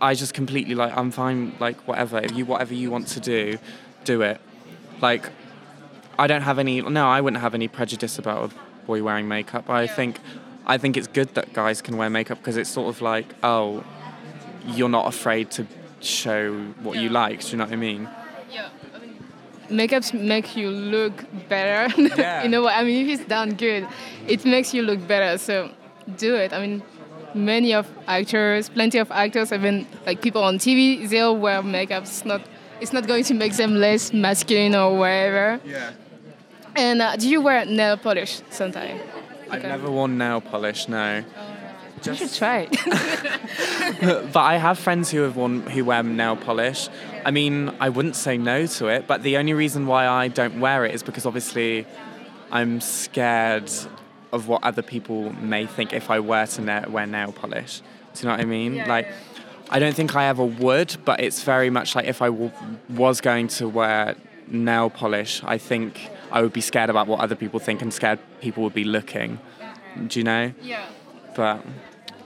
[0.02, 3.58] I just completely like I'm fine like whatever if you whatever you want to do,
[4.06, 4.40] do it.
[5.02, 5.30] Like,
[6.18, 9.70] I don't have any no I wouldn't have any prejudice about a boy wearing makeup.
[9.70, 10.20] I think
[10.70, 13.84] I think it's good that guys can wear makeup because it's sort of like oh,
[14.68, 15.66] you're not afraid to
[16.00, 16.54] show
[16.84, 17.42] what you like.
[17.42, 18.08] Do you know what I mean?
[18.52, 19.18] Yeah, I mean,
[19.70, 21.92] makeups make you look better.
[22.18, 22.44] Yeah.
[22.44, 22.76] you know what?
[22.76, 23.88] I mean, if it's done good,
[24.28, 25.40] it makes you look better.
[25.40, 25.72] So
[26.18, 26.54] do it.
[26.54, 26.84] I mean,
[27.34, 32.04] many of actors, plenty of actors, even like people on TV, they all wear makeup.
[32.04, 32.42] It's not,
[32.80, 35.60] it's not going to make them less masculine or whatever.
[35.66, 35.94] Yeah.
[36.76, 38.42] And uh, do you wear nail polish
[39.50, 39.72] sometime?
[39.72, 40.88] I've never worn nail polish.
[40.88, 41.24] No.
[42.06, 44.32] You should try it.
[44.34, 46.88] but I have friends who have worn who wear nail polish.
[47.26, 50.60] I mean, I wouldn't say no to it, but the only reason why I don't
[50.62, 51.86] wear it is because obviously
[52.52, 53.70] I'm scared
[54.32, 57.82] of what other people may think if I were to na- wear nail polish.
[58.14, 58.76] Do you know what I mean?
[58.76, 59.16] Yeah, like, yeah.
[59.70, 62.52] I don't think I ever would, but it's very much like if I w-
[62.90, 64.16] was going to wear
[64.52, 68.20] nail polish, I think I would be scared about what other people think and scared
[68.42, 69.40] people would be looking.
[70.08, 70.54] Do you know?
[70.62, 70.86] yeah.
[71.36, 71.64] But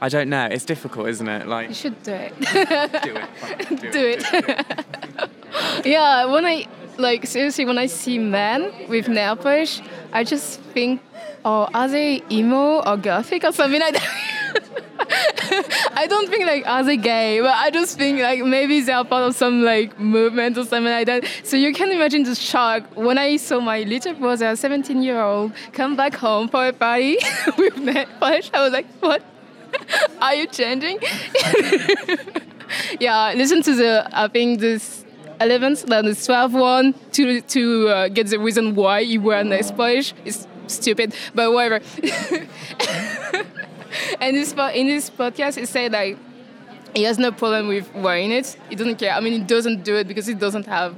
[0.01, 0.45] I don't know.
[0.45, 1.47] It's difficult, isn't it?
[1.47, 2.33] Like, You should do it.
[2.39, 3.29] do it.
[3.38, 5.86] fucking do it.
[5.86, 9.81] yeah, when I like seriously, when I see men with nail polish,
[10.12, 11.01] I just think,
[11.45, 14.83] oh, are they emo or gothic or something like that?
[15.95, 19.06] I don't think like are they gay, but I just think like maybe they are
[19.06, 21.25] part of some like movement or something like that.
[21.43, 25.53] So you can imagine the shock when I saw my little brother, 17 year old,
[25.71, 27.17] come back home for a party
[27.58, 27.75] with
[28.19, 28.49] polish.
[28.53, 29.23] I was like, what?
[30.21, 30.99] Are you changing?
[32.99, 35.06] yeah, listen to the I think this
[35.39, 39.63] 11th, then the 12th one to to uh, get the reason why you wear nail
[39.73, 41.82] polish is stupid, but whatever.
[44.21, 46.17] and this in this podcast, he said like
[46.95, 48.58] he has no problem with wearing it.
[48.69, 49.13] He doesn't care.
[49.13, 50.95] I mean, he doesn't do it because he doesn't have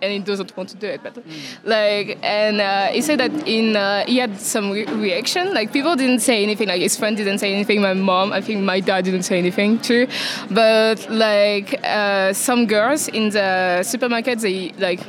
[0.00, 1.02] and he doesn't want to do it.
[1.02, 1.18] But
[1.64, 5.52] like, and uh, he said that in uh, he had some re- reaction.
[5.54, 6.68] Like people didn't say anything.
[6.68, 7.80] Like his friend didn't say anything.
[7.82, 10.06] My mom, I think my dad didn't say anything too.
[10.50, 15.00] But like uh, some girls in the supermarket, they like,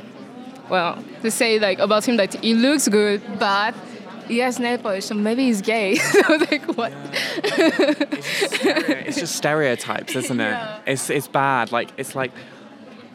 [0.69, 3.75] well, they say like about him that he looks good, but.
[4.29, 5.95] He has nail polish, so maybe he's gay.
[6.13, 6.93] so I was like, what?
[9.03, 10.49] it's just stereotypes, isn't it?
[10.51, 10.79] Yeah.
[10.85, 11.71] It's it's bad.
[11.71, 12.31] Like it's like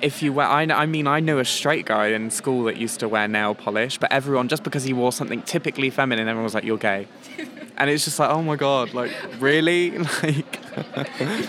[0.03, 0.47] if you wear.
[0.47, 3.27] I, kn- I mean, I knew a straight guy in school that used to wear
[3.29, 6.79] nail polish, but everyone just because he wore something typically feminine, everyone was like, "You're
[6.79, 7.07] gay,"
[7.79, 9.93] and it's just like, "Oh my god!" Like really?
[10.23, 10.59] Like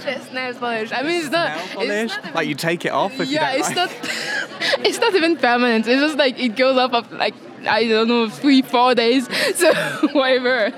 [0.03, 0.91] just nail polish.
[0.91, 1.49] I mean, it's not.
[1.49, 2.09] nail it's polish?
[2.11, 3.89] not even- Like you take it off if yeah, you it's don't not.
[3.89, 4.85] like.
[4.87, 5.87] it's not even permanent.
[5.87, 7.33] It's just like it goes up of like
[7.67, 9.27] I don't know three four days.
[9.55, 9.71] So
[10.11, 10.71] whatever.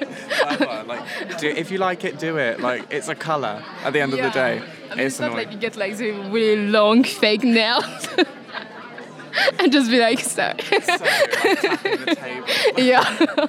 [0.85, 2.59] Like, do, if you like it, do it.
[2.59, 4.61] Like it's a color at the end of the day.
[4.91, 5.45] I mean, it's, it's not annoying.
[5.45, 8.07] like you get like the really long fake nails.
[9.59, 10.61] and just be like, sorry.
[10.61, 12.47] So, like, table.
[12.77, 13.47] yeah.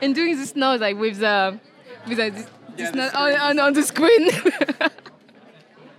[0.00, 1.58] and doing this nose like with the
[2.06, 4.30] with the, this, Yeah, this the on, on, on the screen.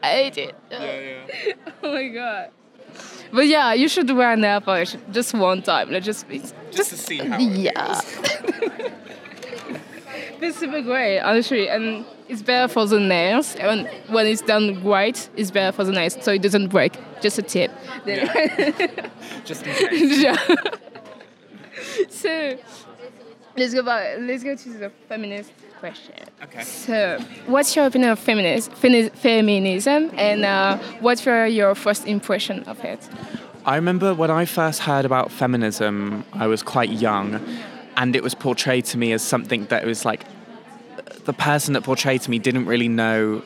[0.02, 0.56] I hate it.
[0.72, 1.54] Yeah, yeah.
[1.84, 2.52] Oh my god.
[3.34, 5.92] But yeah, you should wear nail polish just one time.
[5.92, 8.00] Like just it's, Just to see how it yeah.
[10.40, 13.56] it's super great, honestly, and it's better for the nails.
[13.56, 16.94] And when it's done right, it's better for the nails, so it doesn't break.
[17.22, 17.72] Just a tip.
[19.46, 20.22] Just in case.
[20.22, 20.38] yeah.
[22.10, 22.56] so
[23.58, 24.18] let's go back.
[24.20, 25.52] Let's go to the feminist
[25.84, 26.16] question.
[26.42, 26.64] Okay.
[26.64, 32.80] So, what's your opinion of feminist, feminism, and uh, what were your first impression of
[32.86, 33.02] it?
[33.66, 37.28] I remember when I first heard about feminism, I was quite young,
[37.98, 40.24] and it was portrayed to me as something that was like
[41.26, 43.44] the person that portrayed to me didn't really know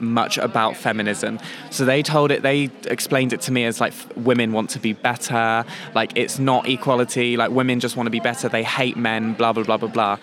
[0.00, 1.40] much about feminism.
[1.70, 4.92] So they told it, they explained it to me as like women want to be
[4.92, 9.34] better, like it's not equality, like women just want to be better, they hate men,
[9.34, 10.18] blah, blah, blah, blah, blah.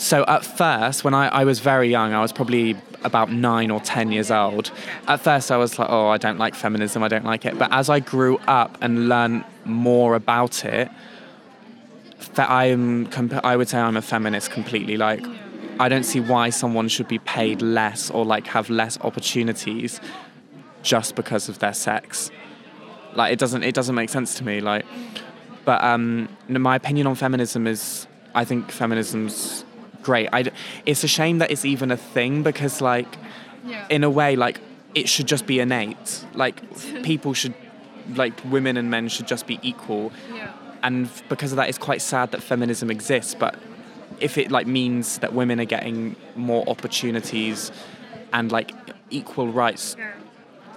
[0.00, 3.80] So at first, when I, I was very young, I was probably about nine or
[3.80, 4.72] ten years old.
[5.06, 7.02] At first, I was like, "Oh, I don't like feminism.
[7.02, 10.90] I don't like it." But as I grew up and learned more about it,
[12.16, 13.08] fe- I am.
[13.08, 14.96] comp- I would say I'm a feminist completely.
[14.96, 15.22] Like,
[15.78, 20.00] I don't see why someone should be paid less or like have less opportunities
[20.82, 22.30] just because of their sex.
[23.14, 23.64] Like, it doesn't.
[23.64, 24.62] It doesn't make sense to me.
[24.62, 24.86] Like,
[25.66, 29.66] but um, my opinion on feminism is, I think feminism's
[30.02, 30.28] great.
[30.32, 30.50] I
[30.86, 33.16] it's a shame that it's even a thing because, like,
[33.66, 33.86] Yeah.
[33.88, 34.60] in a way, like,
[34.94, 36.24] it should just be innate.
[36.34, 36.56] Like,
[37.02, 37.54] people should,
[38.14, 40.12] like, women and men should just be equal.
[40.34, 40.52] yeah.
[40.82, 43.34] And because of that, it's quite sad that feminism exists.
[43.34, 43.54] But
[44.18, 47.70] if it like means that women are getting more opportunities
[48.32, 48.72] and like
[49.10, 49.94] equal rights,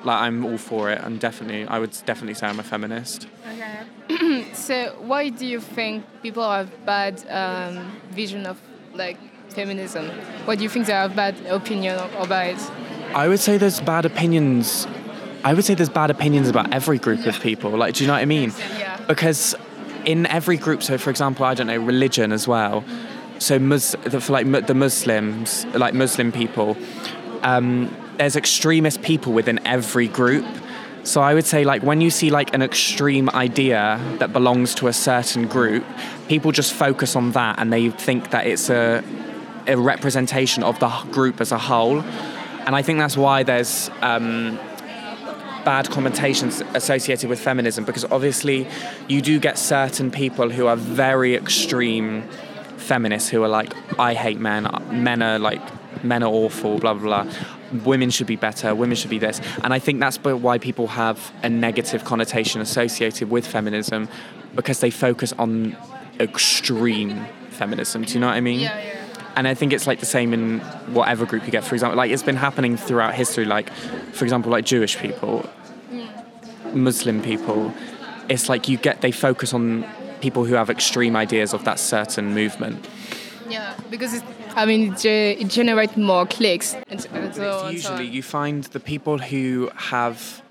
[0.04, 1.00] like I'm all for it.
[1.02, 3.28] I'm definitely, I would definitely say I'm a feminist.
[3.54, 4.52] Okay.
[4.54, 8.60] so why do you think people have bad um, vision of
[8.94, 9.18] like
[9.50, 10.10] feminism?
[10.46, 12.72] What do you think they have bad opinion about it?
[13.16, 14.88] I would say there's bad opinions.
[15.44, 17.72] I would say there's bad opinions about every group of people.
[17.72, 18.52] Like, do you know what I mean?
[18.78, 19.00] Yeah.
[19.08, 19.56] Because
[20.06, 22.84] in every group, so for example, I don't know, religion as well.
[23.40, 26.78] So Mus- the- for like the Muslims, like Muslim people,
[27.42, 30.46] um, there's extremist people within every group.
[31.04, 34.88] So I would say like when you see like an extreme idea that belongs to
[34.88, 35.84] a certain group,
[36.30, 39.04] people just focus on that and they think that it's a
[39.68, 42.02] a representation of the group as a whole.
[42.02, 44.58] And I think that's why there's um,
[45.66, 48.68] bad connotations associated with feminism because obviously
[49.08, 52.24] you do get certain people who are very extreme
[52.78, 55.62] feminists who are like, I hate men, men are like,
[56.04, 57.34] men are awful, blah, blah, blah.
[57.86, 59.42] Women should be better, women should be this.
[59.64, 64.08] And I think that's why people have a negative connotation associated with feminism
[64.56, 65.76] because they focus on
[66.20, 68.04] extreme feminism.
[68.04, 68.60] Do you know what I mean?
[68.60, 69.00] Yeah, yeah.
[69.36, 70.60] And I think it's like the same in
[70.94, 71.64] whatever group you get.
[71.64, 73.46] For example, like it's been happening throughout history.
[73.46, 73.72] Like,
[74.14, 75.50] for example, like Jewish people,
[75.92, 76.74] mm.
[76.74, 77.74] Muslim people.
[78.30, 79.86] It's like you get they focus on
[80.22, 82.88] people who have extreme ideas of that certain movement.
[83.54, 86.76] Yeah, because it's, I mean, it, ge- it generates more clicks.
[86.89, 87.72] And so, and so on.
[87.74, 90.42] Usually, you find the people who have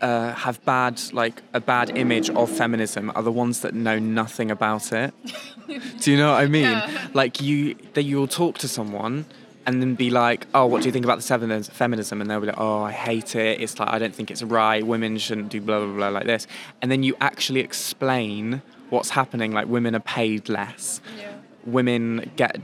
[0.00, 4.50] uh, have bad like a bad image of feminism are the ones that know nothing
[4.50, 5.14] about it.
[6.00, 6.64] Do you know what I mean?
[6.64, 7.08] Yeah.
[7.14, 9.24] Like you, that you'll talk to someone
[9.64, 12.40] and then be like, "Oh, what do you think about the feminis- feminism?" And they'll
[12.40, 13.60] be like, "Oh, I hate it.
[13.60, 14.84] It's like I don't think it's right.
[14.84, 16.48] Women shouldn't do blah blah blah like this."
[16.82, 18.60] And then you actually explain
[18.90, 19.52] what's happening.
[19.52, 21.00] Like women are paid less.
[21.16, 21.31] Yeah.
[21.64, 22.60] Women get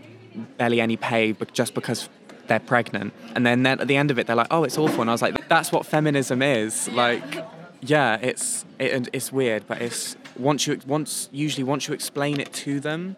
[0.56, 2.08] barely any pay, just because
[2.48, 3.12] they're pregnant.
[3.34, 5.12] And then then at the end of it, they're like, "Oh, it's awful." And I
[5.12, 7.44] was like, "That's what feminism is." Like,
[7.80, 12.52] yeah, it's it, it's weird, but it's once you once usually once you explain it
[12.54, 13.16] to them,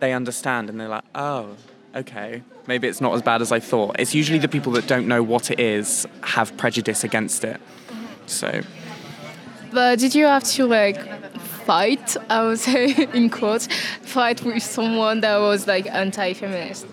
[0.00, 1.56] they understand and they're like, "Oh,
[1.94, 3.96] okay." Maybe it's not as bad as I thought.
[3.98, 7.60] It's usually the people that don't know what it is have prejudice against it.
[8.26, 8.62] So,
[9.70, 10.98] But did you have to like
[11.66, 12.16] fight?
[12.30, 13.66] I would say in quotes,
[14.02, 16.86] fight with someone that was like anti-feminist.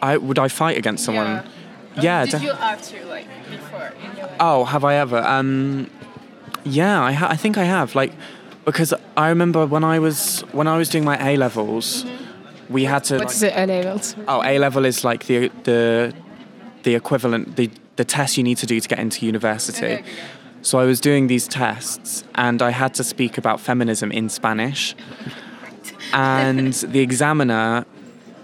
[0.00, 1.44] I would I fight against someone?
[2.00, 2.24] Yeah.
[2.24, 5.18] Did def- you have to like before in your Oh, have I ever?
[5.18, 5.88] Um,
[6.64, 7.94] yeah, I, ha- I think I have.
[7.94, 8.12] Like,
[8.64, 12.04] because I remember when I was when I was doing my A levels,
[12.68, 13.18] we had to.
[13.18, 14.16] What's the A levels?
[14.26, 16.12] Oh, A level is like the the
[16.82, 19.84] the equivalent the the test you need to do to get into university.
[19.86, 20.10] Okay, okay.
[20.62, 24.94] So I was doing these tests and I had to speak about feminism in Spanish.
[26.12, 27.84] and the examiner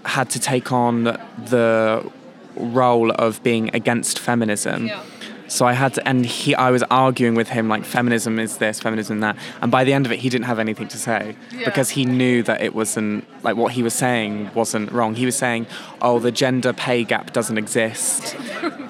[0.05, 2.09] had to take on the
[2.55, 4.87] role of being against feminism.
[4.87, 5.01] Yeah.
[5.47, 8.79] So I had to, and he, I was arguing with him like feminism is this,
[8.79, 11.65] feminism that, and by the end of it, he didn't have anything to say Yeah.
[11.65, 15.15] because he knew that it wasn't like what he was saying wasn't wrong.
[15.15, 15.65] He was saying,
[16.03, 18.35] "Oh, the gender pay gap doesn't exist.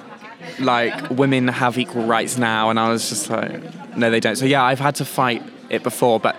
[0.58, 4.46] like women have equal rights now," and I was just like, "No, they don't." So
[4.46, 6.36] yeah, I've had to fight it before, but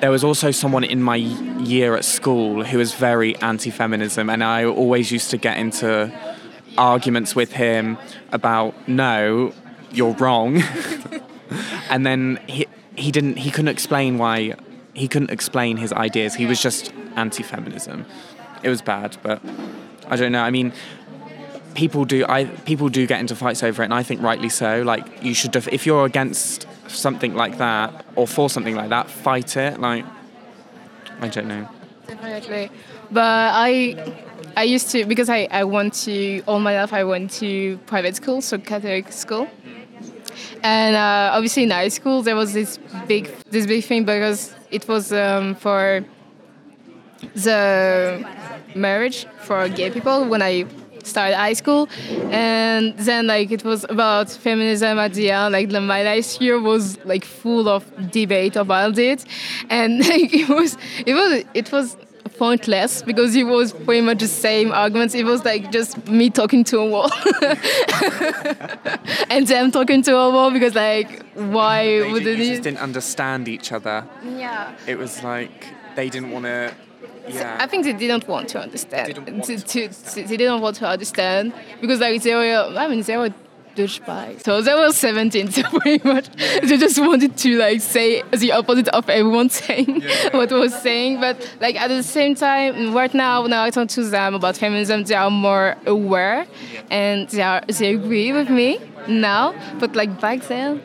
[0.00, 4.64] there was also someone in my year at school who was very anti-feminism, and I
[4.64, 6.10] always used to get into
[6.78, 7.98] arguments with him
[8.32, 9.52] about no,
[9.92, 10.62] you're wrong,
[11.90, 14.54] and then he he didn't he couldn't explain why
[14.94, 16.34] he couldn't explain his ideas.
[16.34, 18.06] He was just anti-feminism.
[18.62, 19.42] It was bad, but
[20.08, 20.42] I don't know.
[20.42, 20.72] I mean.
[21.74, 22.24] People do.
[22.28, 24.82] I people do get into fights over it, and I think rightly so.
[24.82, 29.08] Like you should, def- if you're against something like that or for something like that,
[29.08, 29.80] fight it.
[29.80, 30.04] Like
[31.20, 31.68] I don't know.
[32.06, 32.70] Definitely.
[33.10, 34.14] But I
[34.56, 38.16] I used to because I, I went to all my life I went to private
[38.16, 39.48] school, so Catholic school.
[40.62, 44.86] And uh, obviously in high school there was this big this big thing because it
[44.88, 46.04] was um, for
[47.34, 48.26] the
[48.74, 50.64] marriage for gay people when I
[51.10, 51.88] started high school.
[52.30, 55.52] And then like it was about feminism at the end.
[55.52, 59.24] Like the, my last year was like full of debate about it.
[59.68, 61.96] And like it was it was it was
[62.38, 65.14] pointless because it was pretty much the same arguments.
[65.14, 67.10] It was like just me talking to a wall.
[69.30, 72.78] And them talking to a wall because like why They would ju- you just didn't
[72.78, 74.04] understand each other.
[74.24, 74.74] yeah.
[74.86, 76.72] It was like they didn't want to.
[77.34, 77.56] Yeah.
[77.60, 79.06] I think they didn't want to understand.
[79.14, 82.74] Didn't want To- to to- to- they didn't want to understand because like they were.
[82.78, 83.32] I mean, they were
[83.80, 84.42] douchebag.
[84.42, 88.88] So they were 17, so pretty much they just wanted to like say the opposite
[88.88, 90.02] of everyone saying
[90.32, 91.20] what was saying.
[91.20, 95.04] But like at the same time, right now, when I talk to them about feminism,
[95.04, 96.46] they are more aware
[96.90, 98.78] and they are they agree with me
[99.08, 99.54] now.
[99.78, 100.82] But like back then,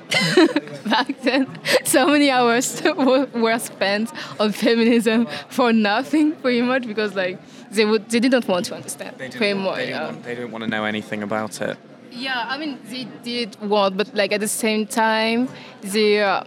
[0.86, 1.48] back then,
[1.84, 7.40] so many hours were, spent on feminism for nothing, pretty much because like
[7.72, 9.18] they would they didn't want to understand.
[9.18, 10.06] They didn't, much, they, didn't yeah.
[10.06, 11.78] want, they didn't want to know anything about it.
[12.12, 15.50] Yeah, I mean they did want, but like at the same time,
[15.82, 16.44] they, uh,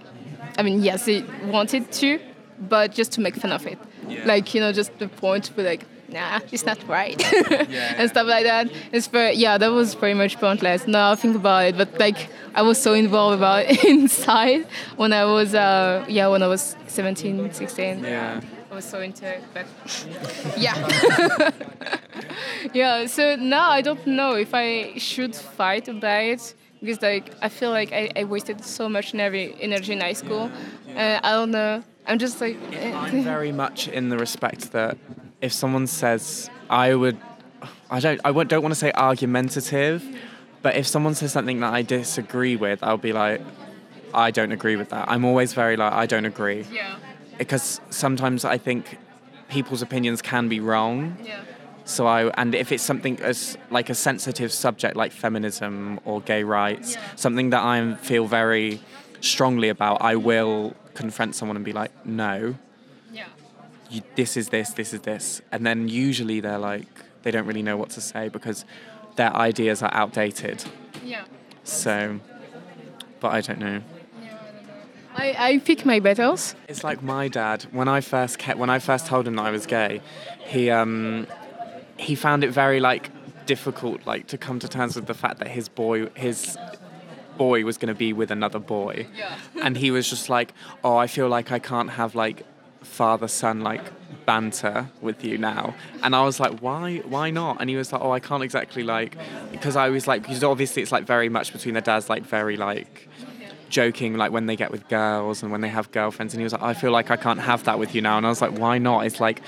[0.58, 2.20] I mean yes, they wanted to,
[2.68, 3.78] but just to make fun of it,
[4.08, 4.24] Yeah.
[4.26, 7.20] like you know, just the point to be like, nah, it's not right,
[7.70, 7.94] yeah.
[7.98, 8.70] and stuff like that.
[8.92, 10.86] It's very, yeah, that was pretty much pointless.
[10.86, 15.12] Now I think about it, but like I was so involved about it inside when
[15.12, 18.04] I was, uh, yeah, when I was 17, 16.
[18.04, 18.40] Yeah.
[18.78, 19.66] Was so into it, but
[20.56, 21.50] yeah.
[22.72, 27.48] yeah, so now I don't know if I should fight about it because like I
[27.48, 30.48] feel like I, I wasted so much energy energy in high school.
[30.94, 31.82] Uh, I don't know.
[32.06, 34.96] I'm just like I'm very much in the respect that
[35.40, 37.18] if someone says I would,
[37.90, 40.04] I don't, I don't want to say argumentative,
[40.62, 43.40] but if someone says something that I disagree with, I'll be like,
[44.14, 45.10] I don't agree with that.
[45.10, 46.96] I'm always very like, I don't agree, yeah,
[47.38, 48.98] because sometimes I think
[49.48, 51.16] people's opinions can be wrong.
[51.24, 51.40] yeah,
[51.84, 56.42] So I, and if it's something as like a sensitive subject like feminism or gay
[56.44, 57.00] rights, Yeah.
[57.16, 58.80] something that I feel very
[59.20, 62.56] strongly about, I will confront someone and be like, no,
[63.12, 63.26] yeah,
[63.90, 65.40] you, this is this, this is this.
[65.52, 66.86] And then usually they're like,
[67.22, 68.64] they don't really know what to say because
[69.16, 70.64] their ideas are outdated.
[71.04, 71.24] yeah.
[71.64, 72.20] So,
[73.20, 73.82] but I don't know.
[75.18, 76.54] I, I pick my battles.
[76.68, 77.64] It's like my dad.
[77.72, 80.00] When I first kept, when I first told him that I was gay,
[80.46, 81.26] he um,
[81.96, 83.10] he found it very like
[83.46, 86.56] difficult, like to come to terms with the fact that his boy, his
[87.36, 89.34] boy was going to be with another boy, Yeah.
[89.62, 90.52] and he was just like,
[90.84, 92.44] oh, I feel like I can't have like
[92.82, 93.82] father son like
[94.24, 98.00] banter with you now and i was like why why not and he was like
[98.00, 99.16] oh i can't exactly like
[99.50, 102.56] because i was like because obviously it's like very much between the dads like very
[102.56, 103.08] like
[103.70, 106.52] joking like when they get with girls and when they have girlfriends and he was
[106.52, 108.56] like i feel like i can't have that with you now and i was like
[108.58, 109.40] why not it's like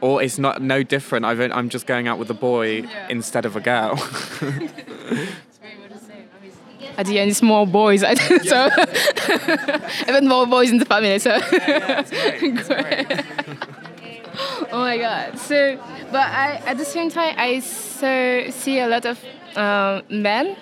[0.00, 3.08] or it's not no different I've, i'm just going out with a boy Yeah.
[3.08, 3.98] instead of a girl
[6.96, 8.02] At the end, it's more boys.
[8.12, 8.68] I think so
[10.08, 11.18] even more boys in the family.
[11.18, 11.40] So.
[12.66, 13.24] Great.
[14.70, 15.38] oh my god.
[15.38, 15.76] So,
[16.10, 19.18] but I at the same time I so see a lot of
[19.56, 20.56] um, men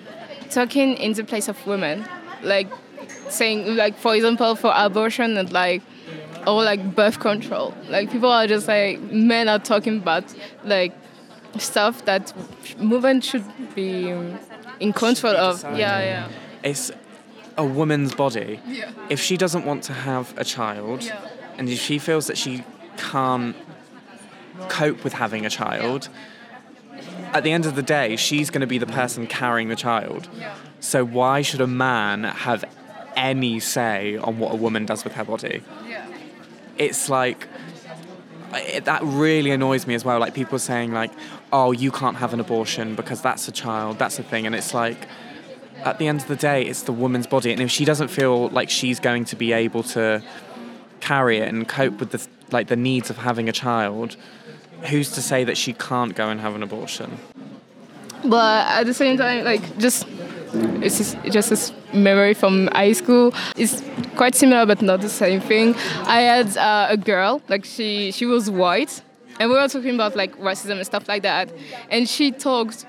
[0.50, 2.06] talking in the place of women,
[2.42, 2.68] like
[3.30, 5.82] saying like for example for abortion and like
[6.46, 7.74] or like birth control.
[7.88, 10.24] Like people are just like men are talking about
[10.64, 10.92] like
[11.58, 12.32] stuff that
[12.78, 14.08] women should be
[14.80, 15.62] in control of.
[15.62, 16.28] Yeah, yeah.
[16.62, 16.90] it's
[17.56, 18.90] a woman's body Yeah.
[19.08, 21.18] if she doesn't want to have a child Yeah.
[21.56, 22.62] and if she feels that she
[22.96, 23.56] can't
[24.68, 26.08] cope with having a child
[27.34, 30.28] at the end of the day she's going to be the person carrying the child
[30.38, 30.54] Yeah.
[30.78, 32.64] so why should a man have
[33.18, 36.06] any say on what a woman does with her body Yeah.
[36.76, 37.48] it's like
[38.54, 41.10] it, that really annoys me as well like people saying like
[41.52, 44.72] oh you can't have an abortion because that's a child that's a thing and it's
[44.72, 45.06] like
[45.84, 48.48] at the end of the day it's the woman's body and if she doesn't feel
[48.58, 50.22] like she's going to be able to
[51.00, 54.16] carry it and cope with the like the needs of having a child
[54.90, 57.18] who's to say that she can't go and have an abortion
[58.24, 60.06] But at the same time, like just
[60.82, 63.34] it's just, just this memory from high school.
[63.56, 63.82] It's
[64.16, 65.74] quite similar, but not the same thing.
[66.06, 69.02] I had uh, a girl, like she she was white,
[69.40, 71.52] and we were talking about like racism and stuff like that,
[71.90, 72.86] and she talked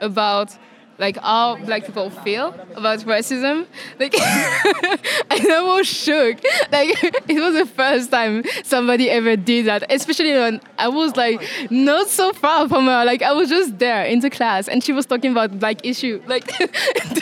[0.00, 0.56] about
[1.00, 3.66] like how black people feel about racism.
[3.98, 6.36] Like I was shook.
[6.70, 11.42] Like it was the first time somebody ever did that, especially when I was like
[11.70, 13.04] not so far from her.
[13.04, 16.22] Like I was just there in the class and she was talking about black issue.
[16.26, 16.48] Like.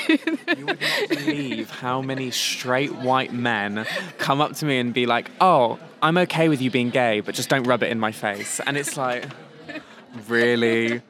[0.08, 5.04] You would not believe how many straight white men come up to me and be
[5.04, 8.10] like, "Oh, I'm okay with you being gay, but just don't rub it in my
[8.10, 9.26] face." And it's like,
[10.26, 11.02] really,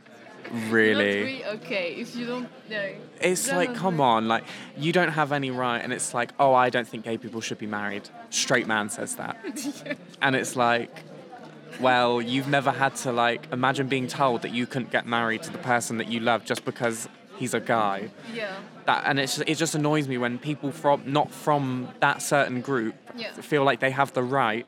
[0.53, 1.23] Not really.
[1.23, 2.95] really okay if you don't know.
[3.21, 4.45] It's like, come on, like
[4.77, 7.59] you don't have any right, and it's like, oh, I don't think gay people should
[7.59, 8.09] be married.
[8.31, 9.37] Straight man says that,
[10.23, 11.05] and it's like,
[11.81, 15.51] well, you've never had to like imagine being told that you couldn't get married to
[15.51, 18.11] the person that you love just because he's a guy.
[18.35, 18.57] Yeah.
[18.87, 22.95] that and it's, it just annoys me when people from not from that certain group
[23.17, 23.33] Yeah.
[23.33, 24.67] feel like they have the right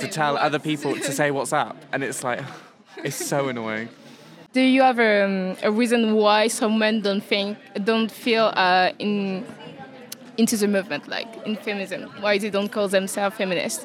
[0.00, 2.40] to tell other people to say what's up and it's like
[3.04, 3.88] it's so annoying
[4.54, 9.44] do you have um, a reason why some men don't think, don't feel uh, in
[10.38, 12.02] into the movement, like in feminism?
[12.20, 13.84] Why they don't call themselves feminists?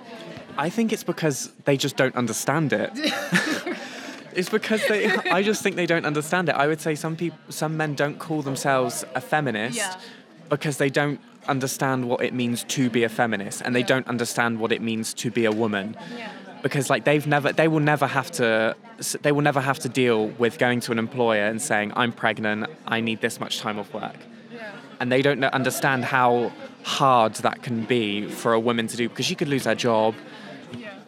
[0.57, 2.91] I think it's because they just don't understand it.
[4.35, 5.07] it's because they.
[5.31, 6.55] I just think they don't understand it.
[6.55, 9.95] I would say some people, some men don't call themselves a feminist Yeah.
[10.49, 13.93] because they don't understand what it means to be a feminist, and they Yeah.
[13.93, 15.95] don't understand what it means to be a woman.
[16.15, 16.29] Yeah.
[16.61, 18.75] Because like they've never, they will never have to,
[19.21, 22.67] they will never have to deal with going to an employer and saying, "I'm pregnant.
[22.85, 24.17] I need this much time off work."
[24.99, 26.51] and they don't understand how
[26.83, 30.13] hard that can be for a woman to do because she could lose her job.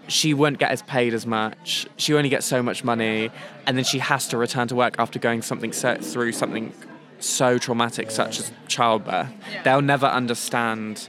[0.08, 1.88] She won't get as paid as much.
[1.98, 3.32] She only gets so much money,
[3.66, 6.74] and then she has to return to work after going something so, through something
[7.20, 9.30] so traumatic, such as childbirth.
[9.64, 11.08] They'll never understand.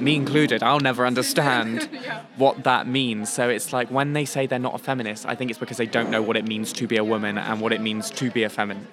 [0.00, 1.88] Me included, I'll never understand
[2.36, 3.32] what that means.
[3.32, 5.86] So it's like when they say they're not a feminist, I think it's because they
[5.86, 8.42] don't know what it means to be a woman and what it means to be
[8.42, 8.88] a feminist.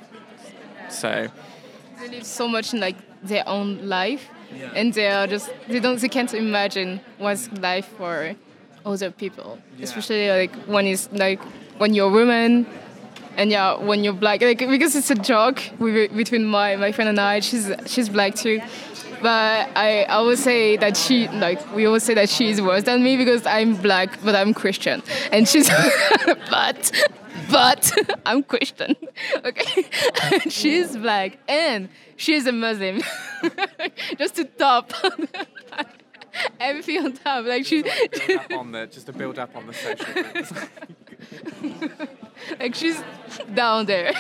[0.90, 1.28] So
[2.00, 4.28] They live so much in like their own life,
[4.76, 8.36] and they are just they don't they can't imagine what's life for
[8.86, 11.42] other people, especially like when it's like
[11.78, 12.66] when you're a woman.
[13.38, 17.20] And yeah, when you're black, like because it's a joke between my, my friend and
[17.20, 17.40] I.
[17.40, 18.60] She's she's black too,
[19.22, 22.84] but I I would say that she like we always say that she is worse
[22.84, 25.02] than me because I'm black but I'm Christian,
[25.32, 25.70] and she's
[26.50, 26.92] but
[27.52, 27.92] but
[28.26, 28.96] I'm Christian.
[29.46, 29.86] Okay,
[30.50, 33.02] she's black and she's a Muslim.
[34.18, 34.94] Just to top
[36.60, 37.84] everything on top, like she
[38.56, 40.54] on the just to build up on the social groups.
[42.60, 43.04] like she's
[43.54, 44.14] down there.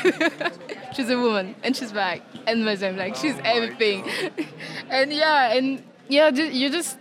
[0.94, 2.98] she's a woman and she's black and Muslim.
[2.98, 4.06] Like she's oh everything.
[4.90, 6.98] And yeah, and yeah, you just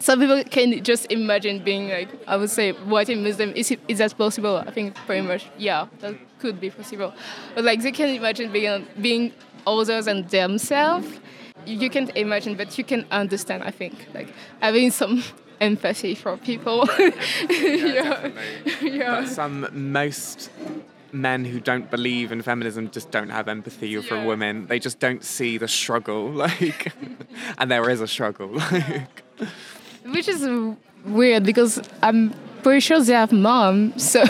[0.00, 3.52] some people can just imagine being like I would say white and Muslim.
[3.54, 4.56] Is it, is that possible?
[4.56, 7.12] I think pretty much yeah, that could be possible.
[7.54, 9.32] But like they can imagine being being
[9.66, 11.06] others than themselves.
[11.66, 13.62] You you can't imagine, but you can understand.
[13.62, 15.22] I think like having some
[15.60, 16.88] empathy for people.
[17.50, 18.30] yeah.
[18.80, 19.20] yeah.
[19.20, 20.50] But some most
[21.12, 24.66] men who don't believe in feminism just don't have empathy for women.
[24.66, 26.92] They just don't see the struggle, like,
[27.58, 28.60] and there is a struggle.
[28.70, 29.22] Like,
[30.04, 30.46] Which is
[31.04, 34.24] weird because I'm pretty sure they have mom, so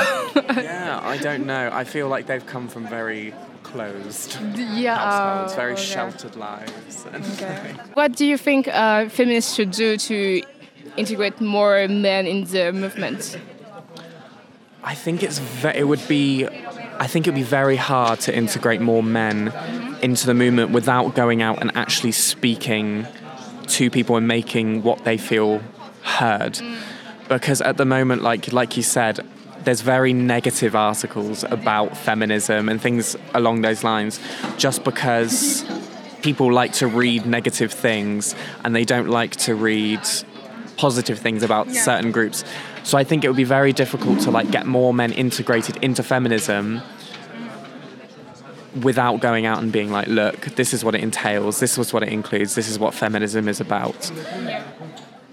[0.54, 1.70] yeah, I don't know.
[1.72, 4.96] I feel like they've come from very closed yeah.
[4.96, 5.82] households, very okay.
[5.82, 7.06] sheltered lives.
[7.12, 7.74] And Okay.
[7.94, 10.42] What do you think uh, feminists should do to
[10.96, 13.38] integrate more men in the movement?
[14.82, 18.80] I think it's ve- it would be I think it'd be very hard to integrate
[18.80, 19.52] more men
[20.02, 23.06] into the movement without going out and actually speaking
[23.68, 25.62] to people and making what they feel
[26.02, 26.58] heard.
[27.28, 29.20] Because at the moment like like you said
[29.64, 34.18] there's very negative articles about feminism and things along those lines
[34.56, 35.64] just because
[36.22, 40.00] people like to read negative things and they don't like to read
[40.84, 41.82] positive things about Yeah.
[41.90, 42.38] certain groups.
[42.84, 46.02] So I think it would be very difficult to like get more men integrated into
[46.02, 46.80] feminism
[48.82, 52.02] without going out and being like, look, this is what it entails, this is what
[52.02, 54.10] it includes, this is what feminism is about.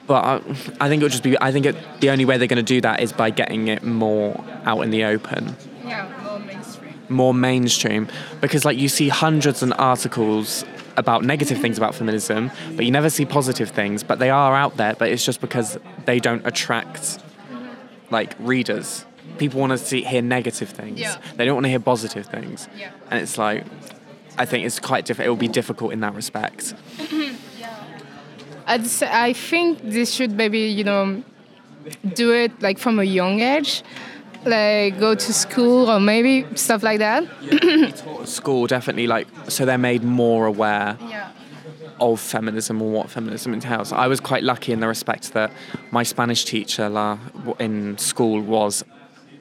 [0.08, 0.36] But I,
[0.80, 1.36] I think it would just be.
[1.42, 3.84] I think it, the only way they're going to do that is by getting it
[3.84, 6.94] more out in the open Yeah, more mainstream.
[7.10, 8.08] more mainstream
[8.40, 10.64] because like you see hundreds and articles
[10.98, 14.76] about negative things about feminism but you never see positive things but they are out
[14.78, 17.20] there but it's just because they don't attract
[18.10, 19.06] like readers.
[19.38, 21.00] People want to see hear negative things.
[21.00, 21.18] Yeah.
[21.36, 22.68] they don't want to hear positive things.
[22.78, 22.92] Yeah.
[23.12, 23.66] and it's like
[24.40, 26.74] i think it's quite different it will be difficult in that respect.
[28.70, 31.24] I'd say, I think this should maybe you know
[32.14, 33.84] do it like from a young age,
[34.48, 37.24] like go to school or maybe stuff like that.
[38.26, 41.32] school definitely like so they're made more aware Yeah.
[42.00, 43.92] of feminism or what feminism entails.
[43.92, 45.52] I was quite lucky in the respect that
[45.92, 47.18] my Spanish teacher la,
[47.60, 48.84] in school was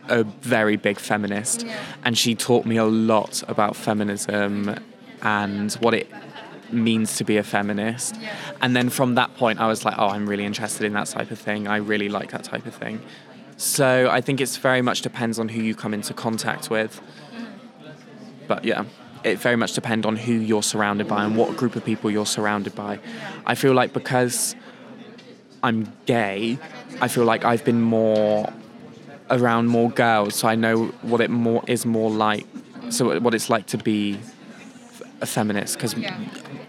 [0.08, 1.76] a very big feminist, Yeah.
[2.04, 4.76] and she taught me a lot about feminism
[5.22, 6.08] and what it
[6.70, 8.16] means to be a feminist.
[8.20, 8.32] Yeah.
[8.62, 11.30] And then from that point, I was like, oh, I'm really interested in that type
[11.30, 11.66] of thing.
[11.68, 13.00] I really like that type of thing.
[13.56, 17.00] So I think it's very much depends on who you come into contact with.
[18.46, 18.84] But yeah,
[19.24, 22.26] it very much depends on who you're surrounded by and what group of people you're
[22.26, 23.00] surrounded by.
[23.46, 24.54] I feel like because
[25.62, 26.58] I'm gay,
[27.00, 28.52] I feel like I've been more
[29.30, 32.46] around more girls, so I know what it more is more like.
[32.90, 34.20] So what it's like to be
[35.20, 36.16] a feminist because Yeah.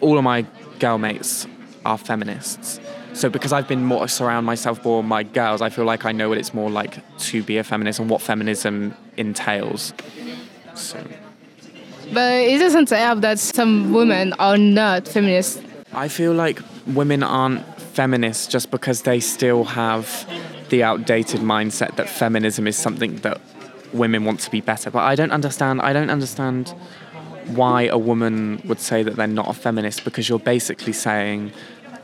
[0.02, 0.46] all of my
[0.80, 1.46] girl mates
[1.86, 2.80] are feminists.
[3.18, 6.30] So because I've been more surround myself more my girls, I feel like I know
[6.30, 7.00] what it's more like
[7.30, 9.92] to be a feminist and what feminism entails.
[10.76, 11.04] So
[12.14, 15.60] But it doesn't help that some women are not feminists.
[15.94, 20.06] I feel like women aren't feminists just because they still have
[20.70, 23.42] the outdated mindset that feminism is something that
[23.94, 24.92] women want to be better.
[24.92, 25.82] But I don't understand.
[25.82, 26.76] I don't understand
[27.48, 31.52] why a woman would say that they're not a feminist because you're basically saying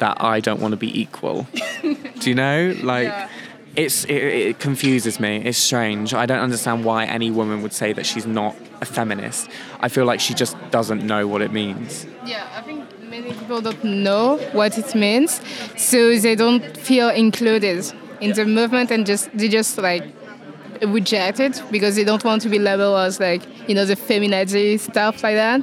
[0.04, 1.47] that I don't want to be equal.
[2.22, 2.76] Do you know?
[2.84, 3.08] Like.
[3.08, 3.30] Yeah.
[3.76, 5.38] It's it, it confuses me.
[5.49, 6.14] It's strange.
[6.14, 9.49] I don't understand why any woman would say that she's not a feminist.
[9.80, 12.06] I feel like she just doesn't know what it means.
[12.24, 15.41] Yeah, I think many people don't know what it means,
[15.76, 17.82] so they don't feel included
[18.22, 20.06] in the movement and just they just like
[20.99, 24.80] reject it because they don't want to be labeled as like you know the feminazi
[24.80, 25.60] stuff like that.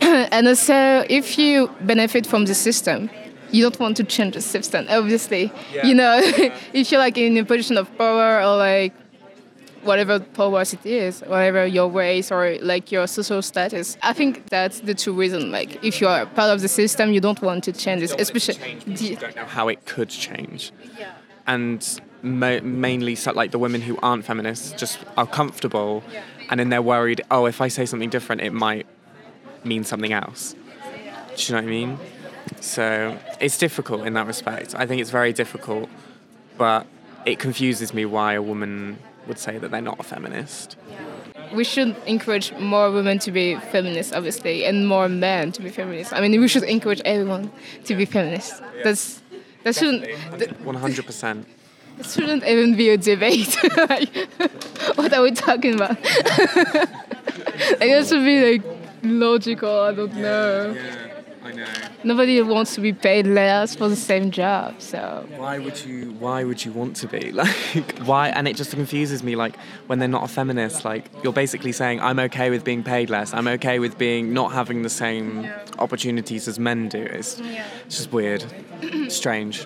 [0.36, 3.08] and also, if you benefit from the system,
[3.56, 4.86] you don't want to change the system.
[4.88, 5.44] Obviously,
[5.74, 5.86] Yeah.
[5.88, 6.20] you know,
[6.78, 8.92] if you're like in a position of power or like
[9.82, 13.96] whatever power it is, whatever your race or like your social status.
[14.02, 15.44] I think that's the two reasons.
[15.58, 18.78] Like, if you are part of the system, you don't want to change it, especially.
[18.86, 20.72] you the- don't know how it could change.
[20.98, 21.12] Yeah.
[21.46, 21.78] And
[22.22, 26.02] ma- mainly, so, like the women who aren't feminists just are comfortable,
[26.50, 27.20] and then they're worried.
[27.30, 28.86] Oh, if I say something different, it might
[29.62, 30.54] mean something else.
[31.36, 31.98] Do you know what I mean?
[32.60, 34.74] So it's difficult in that respect.
[34.76, 35.88] I think it's very difficult,
[36.58, 36.86] but
[37.24, 40.76] it confuses me why a woman would say that they're not a feminist.
[41.54, 46.12] we should encourage more women to be feminists, obviously, and more men to be feminists.
[46.12, 47.50] I mean, we should encourage everyone
[47.84, 48.62] to be feminist.
[48.84, 49.22] That's
[49.64, 50.06] that shouldn't
[50.64, 51.46] One hundred percent.
[51.98, 53.56] that shouldn't even be a debate.
[53.76, 54.14] like,
[54.96, 55.96] what are we talking about?
[57.80, 58.62] like, it should be like
[59.02, 59.80] logical.
[59.80, 60.76] I don't know.
[60.76, 61.05] I
[61.56, 61.66] know.
[62.04, 65.26] Nobody wants to be paid less for the same job, so.
[65.36, 66.12] Why would you?
[66.18, 67.98] Why would you want to be like?
[68.04, 68.28] Why?
[68.28, 69.36] And it just confuses me.
[69.36, 73.10] Like when they're not a feminist, like you're basically saying, "I'm okay with being paid
[73.10, 73.34] less.
[73.34, 77.40] I'm okay with being not having the same opportunities as men do." It's,
[77.86, 78.44] it's just weird,
[79.08, 79.64] strange.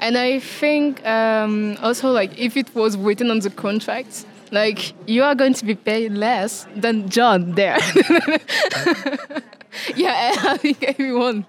[0.00, 5.22] And I think um, also like if it was written on the contract, like you
[5.22, 7.78] are going to be paid less than John there.
[9.96, 11.46] yeah, I think everyone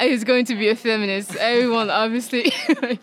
[0.00, 1.36] is going to be a feminist.
[1.36, 2.52] Everyone, obviously,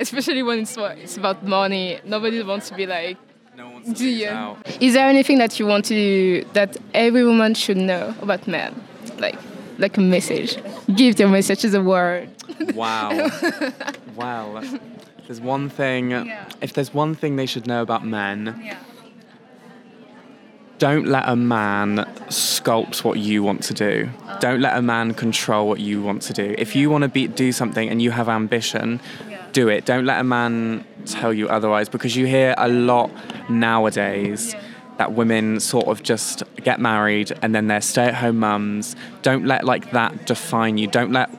[0.00, 2.00] especially when it's it's about money.
[2.04, 3.16] Nobody wants to be like.
[3.56, 4.56] no one wants Do you?
[4.80, 8.74] Is there anything that you want to that every woman should know about men,
[9.18, 9.36] like
[9.78, 10.58] like a message?
[10.94, 12.28] Give your message as a word.
[12.74, 13.30] Wow.
[14.16, 14.62] wow.
[15.26, 16.12] That- There's one thing.
[16.60, 18.72] If there's one thing they should know about men,
[20.78, 24.08] don't let a man sculpt what you want to do.
[24.40, 26.54] Don't let a man control what you want to do.
[26.58, 29.00] If you want to be do something and you have ambition,
[29.52, 29.84] do it.
[29.86, 33.10] Don't let a man tell you otherwise because you hear a lot
[33.50, 34.54] nowadays
[34.98, 38.96] that women sort of just get married and then they're stay-at-home mums.
[39.22, 40.86] Don't let like that define you.
[40.86, 41.30] Don't let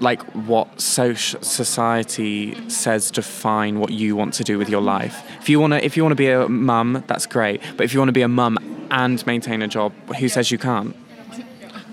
[0.00, 5.22] like what social society says define what you want to do with your life.
[5.40, 7.60] If you wanna if you wanna be a mum, that's great.
[7.76, 8.58] But if you wanna be a mum
[8.90, 10.96] and maintain a job, who says you can't?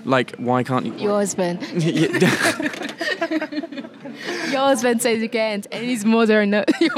[0.04, 0.94] Like why can't you?
[0.94, 1.62] Your husband.
[4.50, 6.64] Your husband says you can't, and his mother no.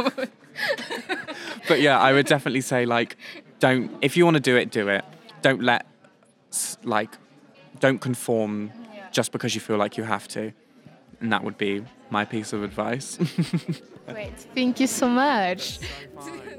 [1.68, 3.16] but yeah, I would definitely say like
[3.60, 5.04] don't if you want to do it, do it.
[5.42, 5.86] Don't let
[6.82, 7.10] like
[7.80, 8.72] don't conform
[9.12, 10.52] just because you feel like you have to.
[11.20, 13.16] And that would be my piece of advice.
[14.06, 14.38] Great.
[14.54, 15.78] Thank you so much.
[16.14, 16.58] Fine.